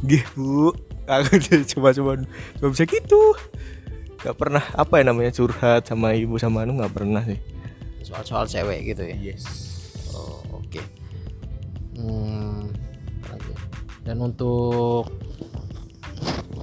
gitu 0.02 0.74
aku 1.12 1.38
jadi 1.46 1.66
coba 1.78 1.90
coba 1.94 2.12
coba 2.60 2.68
bisa 2.72 2.84
gitu. 2.88 3.22
Nggak 4.22 4.38
pernah 4.38 4.64
apa 4.78 4.94
ya 5.02 5.04
namanya 5.10 5.32
curhat 5.34 5.90
sama 5.90 6.14
ibu 6.14 6.38
sama 6.38 6.64
anu 6.64 6.78
nggak 6.78 6.94
pernah 6.94 7.24
sih. 7.26 7.40
Soal-soal 8.06 8.46
cewek 8.46 8.94
gitu 8.94 9.04
ya. 9.08 9.18
yes. 9.34 9.46
Oh, 10.14 10.62
oke. 10.62 10.82
Hmm, 11.98 12.70
apa 13.24 13.38
lagi? 13.38 13.54
Dan 14.04 14.18
untuk 14.26 15.10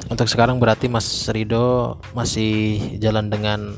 untuk 0.06 0.30
sekarang 0.30 0.62
berarti 0.62 0.86
Mas 0.86 1.26
Rido 1.26 1.98
masih 2.14 2.78
jalan 3.02 3.26
dengan 3.26 3.74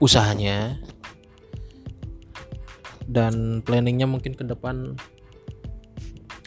usahanya. 0.00 0.80
Dan 3.04 3.60
planningnya 3.60 4.08
mungkin 4.08 4.32
ke 4.32 4.48
depan 4.48 4.96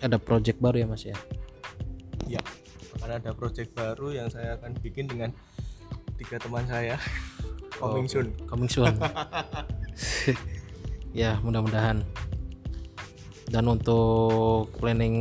ada 0.01 0.17
project 0.17 0.57
baru 0.57 0.81
ya 0.81 0.87
Mas 0.89 1.05
ya? 1.05 1.17
Ya 2.25 2.41
akan 3.07 3.23
ada 3.23 3.31
project 3.31 3.71
baru 3.71 4.11
yang 4.11 4.27
saya 4.27 4.59
akan 4.59 4.75
bikin 4.83 5.07
dengan 5.07 5.31
tiga 6.19 6.35
teman 6.43 6.67
saya. 6.67 6.99
Coming 7.79 8.09
soon. 8.11 8.35
Coming 8.51 8.67
soon. 8.67 8.91
Ya 11.15 11.39
mudah-mudahan. 11.41 12.03
Dan 13.47 13.63
untuk 13.71 14.69
planning 14.77 15.17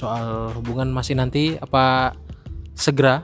soal 0.00 0.56
hubungan 0.56 0.88
masih 0.88 1.12
nanti 1.12 1.60
apa 1.60 2.16
segera? 2.72 3.20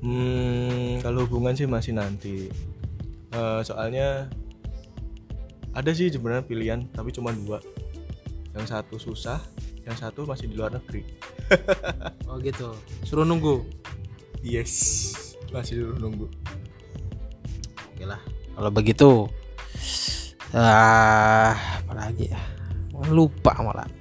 Hmm, 0.00 0.96
kalau 1.04 1.28
hubungan 1.28 1.52
sih 1.52 1.68
masih 1.68 1.92
nanti. 1.92 2.48
Eh, 3.28 3.60
soalnya 3.60 4.32
ada 5.76 5.90
sih 5.92 6.08
sebenarnya 6.08 6.48
pilihan 6.48 6.80
tapi 6.96 7.12
cuma 7.12 7.36
dua. 7.36 7.60
Yang 8.56 8.72
satu 8.72 8.96
susah 8.96 9.44
yang 9.84 10.00
satu 10.00 10.24
masih 10.24 10.48
di 10.48 10.56
luar 10.56 10.72
negeri. 10.72 11.04
Oh 12.28 12.36
gitu. 12.44 12.76
Suruh 13.08 13.24
nunggu? 13.24 13.64
Yes 14.44 15.12
masih 15.48 15.80
dulu 15.80 15.94
nunggu. 15.96 16.26
Oke 17.92 18.04
lah 18.04 18.20
kalau 18.56 18.68
begitu. 18.72 19.10
Ah 20.52 21.56
apalagi 21.84 22.32
ya? 22.32 22.40
Lupa 23.08 23.56
malah 23.64 23.97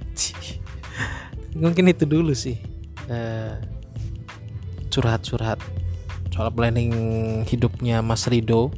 mungkin 1.58 1.90
itu 1.90 2.06
dulu 2.06 2.32
sih. 2.38 2.62
Eh, 3.10 3.54
curhat-curhat 4.94 5.62
soal 6.34 6.54
planning 6.54 6.94
hidupnya 7.50 8.06
Mas 8.06 8.30
Rido. 8.30 8.70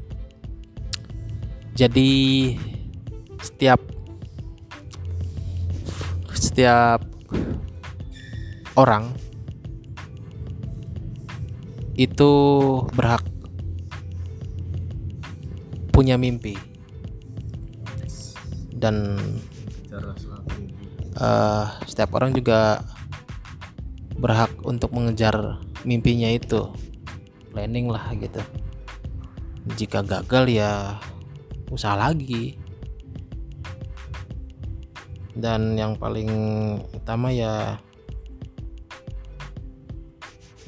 Jadi 1.76 2.56
setiap 3.40 3.80
setiap 6.32 7.04
orang 8.76 9.12
itu 12.00 12.32
berhak 12.96 13.24
punya 15.92 16.16
mimpi. 16.16 16.56
Dan 18.72 19.20
eh, 21.20 21.66
setiap 22.00 22.16
orang 22.16 22.32
juga 22.32 22.80
berhak 24.16 24.56
untuk 24.64 24.96
mengejar 24.96 25.60
mimpinya 25.84 26.32
itu. 26.32 26.72
Planning 27.52 27.92
lah 27.92 28.16
gitu. 28.16 28.40
Jika 29.76 30.08
gagal 30.08 30.48
ya 30.48 30.96
usaha 31.68 32.00
lagi. 32.00 32.56
Dan 35.36 35.76
yang 35.76 36.00
paling 36.00 36.32
utama 36.96 37.36
ya 37.36 37.76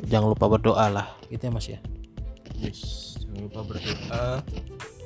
jangan 0.03 0.35
lupa 0.35 0.51
berdoa 0.51 0.91
lah. 0.91 1.07
Gitu 1.31 1.47
ya 1.47 1.51
mas 1.55 1.71
ya? 1.71 1.79
Yes 2.59 3.15
jangan 3.23 3.47
lupa 3.47 3.71
berdoa. 3.71 4.43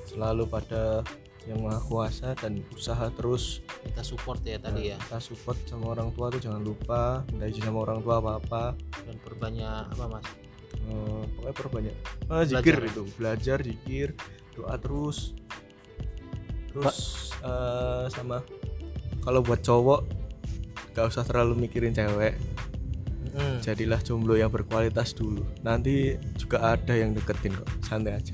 Selalu 0.09 0.43
pada 0.49 1.05
yang 1.45 1.61
maha 1.61 1.77
kuasa 1.81 2.33
dan 2.33 2.61
usaha 2.73 3.05
terus. 3.13 3.61
Kita 3.85 4.01
support 4.01 4.41
ya 4.41 4.57
tadi 4.57 4.93
ya. 4.93 4.97
kita 4.97 5.21
support 5.21 5.57
sama 5.69 5.93
orang 5.93 6.09
tua 6.13 6.33
tuh 6.33 6.41
jangan 6.41 6.61
lupa 6.61 7.21
minta 7.29 7.45
izin 7.45 7.69
sama 7.69 7.85
orang 7.85 8.01
tua 8.01 8.17
apa 8.17 8.31
apa 8.41 8.63
dan 9.05 9.15
perbanyak 9.21 9.83
apa 9.93 10.05
mas? 10.09 10.25
Pokoknya 11.37 11.55
perbanyak. 11.55 11.95
Ah, 12.29 12.43
zikir 12.45 12.77
Belajar. 12.77 12.89
itu 12.89 13.01
belajar 13.17 13.57
zikir 13.61 14.07
doa 14.57 14.75
terus. 14.77 15.37
Terus 16.73 16.97
eh, 17.45 18.05
sama 18.09 18.41
kalau 19.21 19.41
buat 19.41 19.61
cowok 19.61 20.01
gak 20.93 21.05
usah 21.09 21.23
terlalu 21.25 21.69
mikirin 21.69 21.93
cewek. 21.93 22.37
Hmm. 23.35 23.59
jadilah 23.59 23.99
jomblo 23.99 24.39
yang 24.39 24.47
berkualitas 24.47 25.11
dulu. 25.11 25.43
Nanti 25.59 26.15
juga 26.39 26.71
ada 26.71 26.95
yang 26.95 27.11
deketin 27.11 27.51
kok. 27.51 27.67
Santai 27.83 28.15
aja. 28.15 28.31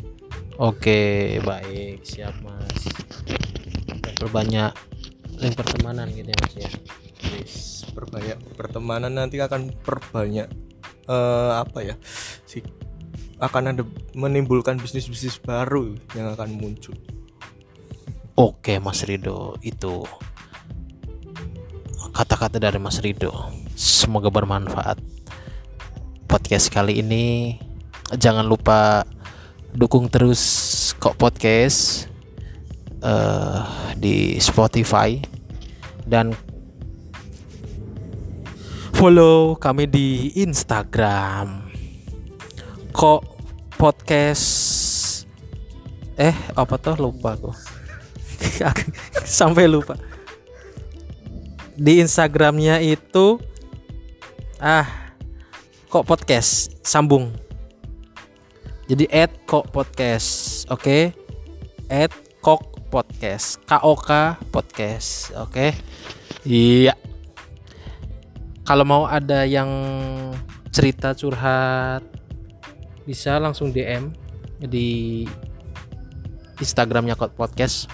Oke, 0.61 1.41
baik, 1.41 2.05
siap 2.05 2.37
Mas. 2.45 2.90
Dan 4.21 4.29
perbanyak 4.29 4.71
link 5.41 5.57
pertemanan 5.57 6.05
gitu 6.13 6.29
ya 6.29 6.37
Mas 6.37 6.53
ya. 6.53 6.69
Yes, 7.33 7.53
perbanyak 7.89 8.37
pertemanan 8.53 9.17
nanti 9.17 9.41
akan 9.41 9.73
perbanyak 9.81 10.45
eh, 11.09 11.51
apa 11.57 11.79
ya 11.81 11.97
sih 12.45 12.61
akan 13.41 13.73
ada 13.73 13.81
menimbulkan 14.13 14.77
bisnis 14.77 15.09
bisnis 15.09 15.41
baru 15.41 15.97
yang 16.13 16.29
akan 16.37 16.53
muncul 16.53 16.93
Oke, 18.37 18.81
Mas 18.81 19.05
Rido, 19.05 19.59
itu 19.61 20.01
kata-kata 22.15 22.57
dari 22.57 22.81
Mas 22.81 22.97
Rido. 23.03 23.29
Semoga 23.77 24.33
bermanfaat. 24.33 24.97
Podcast 26.25 26.71
kali 26.73 27.03
ini 27.03 27.59
jangan 28.17 28.47
lupa 28.47 29.03
dukung 29.75 30.11
terus 30.11 30.41
kok 30.97 31.19
podcast 31.21 32.10
eh, 33.01 33.59
di 33.97 34.37
Spotify 34.37 35.17
dan 36.05 36.33
follow 38.93 39.57
kami 39.57 39.89
di 39.89 40.29
Instagram. 40.37 41.73
Kok 42.93 43.21
podcast 43.81 44.45
eh 46.21 46.35
apa 46.53 46.75
tuh 46.77 47.01
lupa 47.01 47.33
aku. 47.41 47.49
Sampai 49.25 49.65
lupa. 49.65 49.97
Di 51.73 51.97
Instagramnya 51.97 52.77
itu 52.83 53.41
ah 54.61 54.85
kok 55.89 56.05
podcast 56.05 56.77
sambung. 56.85 57.33
Jadi 58.85 59.09
add 59.09 59.33
kok 59.49 59.71
podcast 59.73 60.63
oke? 60.69 61.15
Add 61.89 62.11
kok 62.11 62.20
podcast 62.91 63.63
KOK 63.63 64.11
podcast 64.51 65.31
oke 65.39 65.71
iya 66.43 66.93
kalau 68.67 68.85
mau 68.85 69.03
ada 69.09 69.47
yang 69.47 69.71
cerita 70.69 71.15
curhat 71.15 72.05
bisa 73.03 73.41
langsung 73.41 73.73
DM 73.73 74.13
di 74.61 75.25
Instagramnya 76.61 77.17
Kok 77.17 77.33
Podcast. 77.33 77.89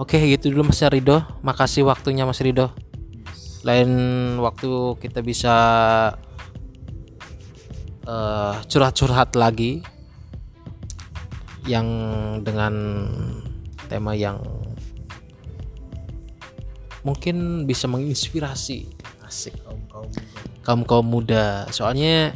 Oke 0.00 0.16
gitu 0.18 0.48
dulu 0.48 0.72
Mas 0.72 0.80
Rido. 0.80 1.20
Makasih 1.44 1.84
waktunya 1.84 2.24
Mas 2.24 2.40
Rido. 2.40 2.72
Lain 3.62 3.90
waktu 4.40 4.98
kita 4.98 5.20
bisa 5.20 5.54
eh, 8.08 8.54
curhat-curhat 8.66 9.36
lagi 9.36 9.84
yang 11.66 11.86
dengan 12.42 12.74
tema 13.86 14.16
yang 14.18 14.42
mungkin 17.02 17.66
bisa 17.66 17.90
menginspirasi 17.90 18.86
asik 19.26 19.58
kaum 19.62 19.82
kaum 19.90 20.10
kaum 20.62 20.80
kaum 20.86 21.06
muda. 21.06 21.66
Soalnya 21.70 22.34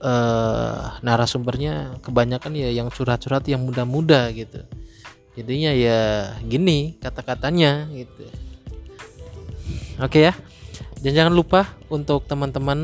eh 0.00 0.84
narasumbernya 1.04 2.00
kebanyakan 2.00 2.56
ya 2.56 2.72
yang 2.72 2.88
curhat-curhat 2.88 3.44
yang 3.46 3.62
muda-muda 3.62 4.32
gitu. 4.32 4.64
Jadinya 5.38 5.70
ya 5.72 6.00
gini 6.42 6.98
kata-katanya 6.98 7.86
gitu. 7.94 8.26
Oke 10.00 10.30
ya. 10.30 10.34
Dan 11.00 11.16
jangan 11.16 11.32
lupa 11.32 11.64
untuk 11.88 12.28
teman-teman 12.28 12.80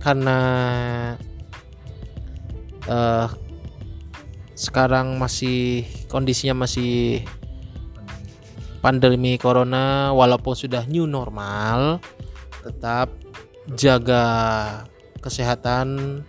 karena 0.00 0.38
eh 2.86 3.28
sekarang 4.56 5.20
masih 5.20 5.84
kondisinya 6.08 6.64
masih 6.64 7.20
pandemi 8.80 9.36
corona 9.36 10.16
walaupun 10.16 10.56
sudah 10.56 10.88
new 10.88 11.04
normal 11.04 12.00
tetap 12.64 13.12
jaga 13.76 14.24
kesehatan 15.20 16.22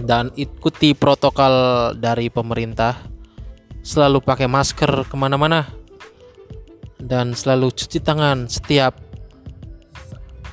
dan 0.00 0.32
ikuti 0.36 0.96
protokol 0.96 1.92
dari 1.96 2.28
pemerintah. 2.32 2.96
Selalu 3.80 4.20
pakai 4.20 4.44
masker 4.44 5.08
ke 5.08 5.16
mana-mana 5.16 5.64
dan 7.00 7.32
selalu 7.32 7.72
cuci 7.72 7.98
tangan 8.04 8.44
setiap 8.44 8.92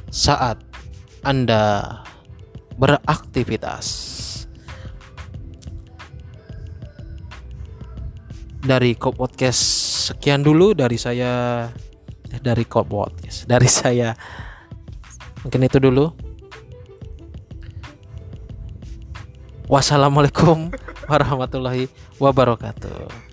saat 0.07 0.63
anda 1.27 1.99
beraktivitas 2.79 4.15
dari 8.68 8.99
Kop 8.99 9.15
Podcast. 9.15 9.63
Sekian 10.11 10.43
dulu 10.43 10.76
dari 10.76 10.99
saya 10.99 11.65
dari 12.28 12.68
Cold 12.68 12.91
Podcast. 12.91 13.45
Dari 13.51 13.70
saya. 13.72 14.11
Mungkin 15.47 15.63
itu 15.63 15.80
dulu. 15.80 16.11
Wassalamualaikum 19.72 20.72
warahmatullahi 21.11 21.88
wabarakatuh 22.20 23.26